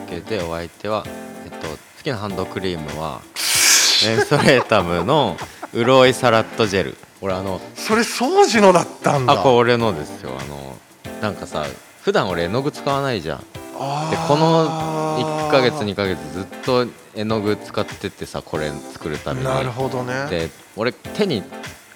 [0.07, 1.03] OK でお相手は、
[1.45, 3.21] えっと、好きなハンドクリームは
[4.05, 5.35] メンソレータムの
[5.73, 6.97] 潤いサラットジェル。
[7.21, 9.33] 俺あのそれ掃除のだったんだ。
[9.33, 10.37] あこれ俺のですよ。
[10.39, 10.77] あの
[11.21, 11.65] なんかさ
[12.01, 13.43] 普段俺絵の具使わないじゃん
[13.79, 19.45] でこの1ヶ月2ヶ月ずっと絵の具使っててさこれ作るために。
[19.45, 20.27] なるほどね。
[20.29, 21.43] で俺手に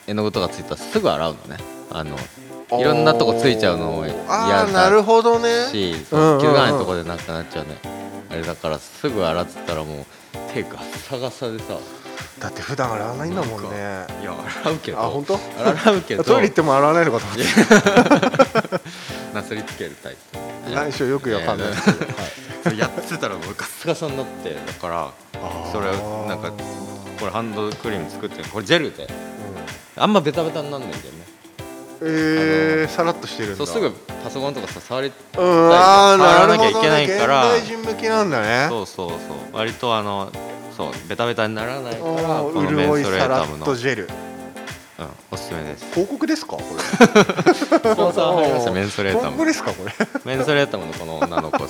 [0.07, 1.57] 絵の具とかついたらすぐ洗うのね。
[1.91, 2.15] あの
[2.79, 5.67] いろんなとこついちゃうの嫌ああなるだほどね。
[5.71, 7.77] 気づかないとこでなくなっちゃうね。
[8.31, 10.05] あれだからすぐ洗ってたらもう
[10.53, 11.77] 手ガッサガサでさ。
[12.39, 13.69] だって普段洗わないんだもんね。
[14.21, 14.99] いや洗うけど。
[14.99, 15.39] あ本当？
[15.83, 16.23] 洗うけど。
[16.23, 17.43] トイレ行っても洗わないのかと思って
[19.33, 20.15] なすりつけるタイ
[20.65, 20.71] プ。
[20.71, 22.77] 内緒よくわかんない。
[22.77, 25.11] やってたらもうガッサガサになってだから
[25.71, 25.87] それ
[26.27, 26.51] なんか
[27.19, 29.07] これハンドクリーム作ってるこれジェルで。
[29.95, 31.09] あんまベタベタになんないんだよね。
[32.01, 33.57] えー、さらっとしてるんだ。
[33.57, 33.91] そうすぐ
[34.23, 35.07] パソコンとかさ触り
[35.37, 37.53] うんあー触らなきゃいけないから。
[37.53, 38.67] 現代人向きなんだね。
[38.69, 39.19] そうそうそう。
[39.53, 40.31] 割とあの
[40.75, 44.09] そうベタベタにならないからおこのメンソレー潤いサータムの、ジェル
[45.31, 45.85] おすすめです。
[45.91, 46.57] 広告ですか？
[46.57, 46.65] これ。
[47.53, 47.77] スポ
[48.09, 48.71] ンサー入りました。
[48.71, 49.45] メンソレータム。
[49.45, 49.71] ですか？
[49.71, 49.93] これ。
[50.25, 51.67] メンソレータムのこの女の子好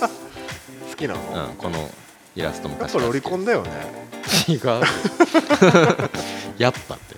[0.96, 1.88] きなの、やうん、この
[2.36, 3.70] イラストっ昔ぱロリコンだよね。
[4.48, 4.58] 違う。
[6.58, 7.14] やっぱって。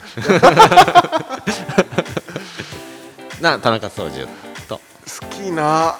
[3.43, 4.27] な田中総司
[4.69, 4.79] と。
[4.79, 4.83] 好
[5.31, 5.97] きな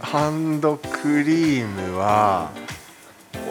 [0.00, 2.50] ハンドクリームは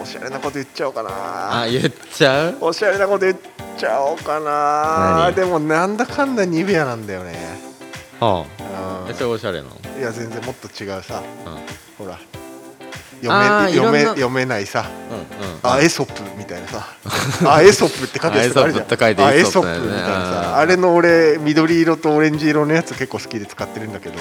[0.02, 1.62] おしゃれなこと言っちゃおうかな。
[1.62, 2.56] あ言っちゃう？
[2.60, 5.26] おしゃれなこと言っちゃおうかな。
[5.26, 5.34] 何？
[5.34, 7.34] でもなんだかんだニベアなんだよね。
[8.20, 8.46] は
[9.08, 9.14] うん。
[9.14, 9.76] それおしゃれなの？
[9.98, 11.22] いや全然もっと違うさ。
[11.46, 12.04] うん。
[12.06, 12.18] ほら。
[13.22, 14.88] 読め読め読めないさ。
[15.10, 15.26] うんうん。
[15.62, 16.86] アエソップみたいなさ。
[17.46, 18.84] アエソップって書くやつあるじゃん。
[18.84, 19.88] アエソップって書いてアエエソップだよね。
[19.88, 20.32] ソップみたいなうん。
[20.32, 24.14] さあれの俺緑色とオレンジ色のやつ結構好きで使ってるんだけど。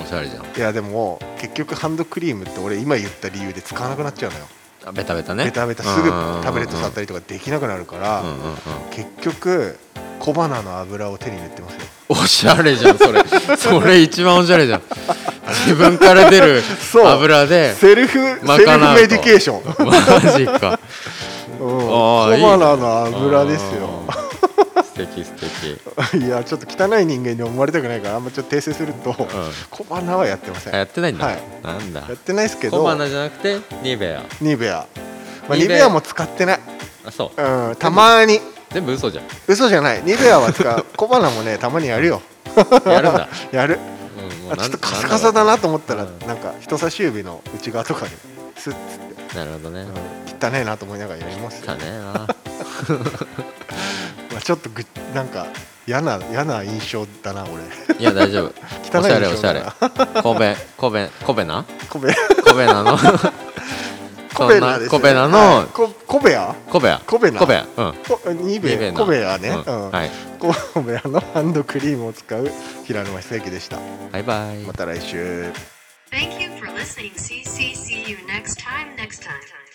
[0.00, 0.44] おしゃれじゃん。
[0.44, 4.46] いやでも結局ハンドクリームって俺今言った理由で使わなくなっちゃうのよ。
[4.46, 4.59] あ
[4.92, 5.44] ベタベタね。
[5.44, 5.82] ベタベタ。
[5.82, 6.10] すぐ
[6.42, 8.22] タブレット触さったりとかできなくなるから
[8.90, 9.78] 結局
[10.18, 11.80] 小花の油を手に塗ってますよ。
[12.08, 13.22] おしゃれじゃんそれ。
[13.56, 14.82] それ一番おしゃれじゃん。
[15.66, 16.62] 自分から出る
[17.04, 20.78] 油でセルフセルフ賄うとメディケーション、 マジか。
[21.60, 24.04] うん、小花の油ですよ
[25.06, 25.32] 敵素
[26.12, 26.20] 敵。
[26.24, 29.14] いやちょっと汚い人間に思われたくないからあんまちょっと訂正すると、
[29.70, 30.74] 小花はやってません。
[30.74, 31.38] あやってないんだ、はい。
[31.62, 32.00] なんだ。
[32.00, 34.22] やってないですけど小花じゃなくてニベア。
[34.40, 34.86] ニベア、
[35.48, 35.88] まあ、ニベア。
[35.88, 36.60] も使ってない、
[37.06, 37.42] あそう。
[37.42, 38.40] うん、たまに。
[38.70, 39.24] 全部嘘じゃん。
[39.48, 40.02] 嘘じゃない。
[40.04, 40.86] ニベアは使う。
[40.96, 42.22] 小花もねたまにやるよ。
[42.86, 43.78] やるんだ、やる。
[44.50, 48.12] うん、ちょっとカサカサだなと思ったらうんなんか人差し指の内側とかに
[48.56, 48.78] スッつっ
[49.28, 49.82] て、なるほどね。
[49.82, 51.66] うん、汚ねえなと思いながらやりますよ。
[51.66, 52.26] だねえな
[54.40, 54.84] まあ、ちょっとぐ
[55.14, 55.46] なんか
[55.86, 57.62] 嫌な嫌な印象だな俺。
[57.98, 58.54] いや大丈夫。
[58.98, 59.60] 汚いおしゃれ印象だおしゃれ。
[60.14, 61.64] なコベコベコベナ？
[61.88, 62.14] コベ。
[62.44, 62.96] コベナの？
[64.34, 65.38] コベナね、コベナの？
[65.38, 66.54] はいココベア？
[66.70, 67.00] コベア。
[67.06, 67.40] コベナ？
[67.40, 67.66] コベア。
[67.76, 67.94] うん。
[68.08, 69.88] コニベニベナコベアね、ううん。
[69.88, 70.10] んはい。
[70.38, 72.50] コベアのハンドクリームを使う
[72.86, 73.78] 平沼久之でした。
[74.12, 74.58] バイバイ。
[74.60, 75.52] また来週。
[76.10, 77.12] Thank you for listening.
[77.16, 79.69] See, see, see you next time, next time.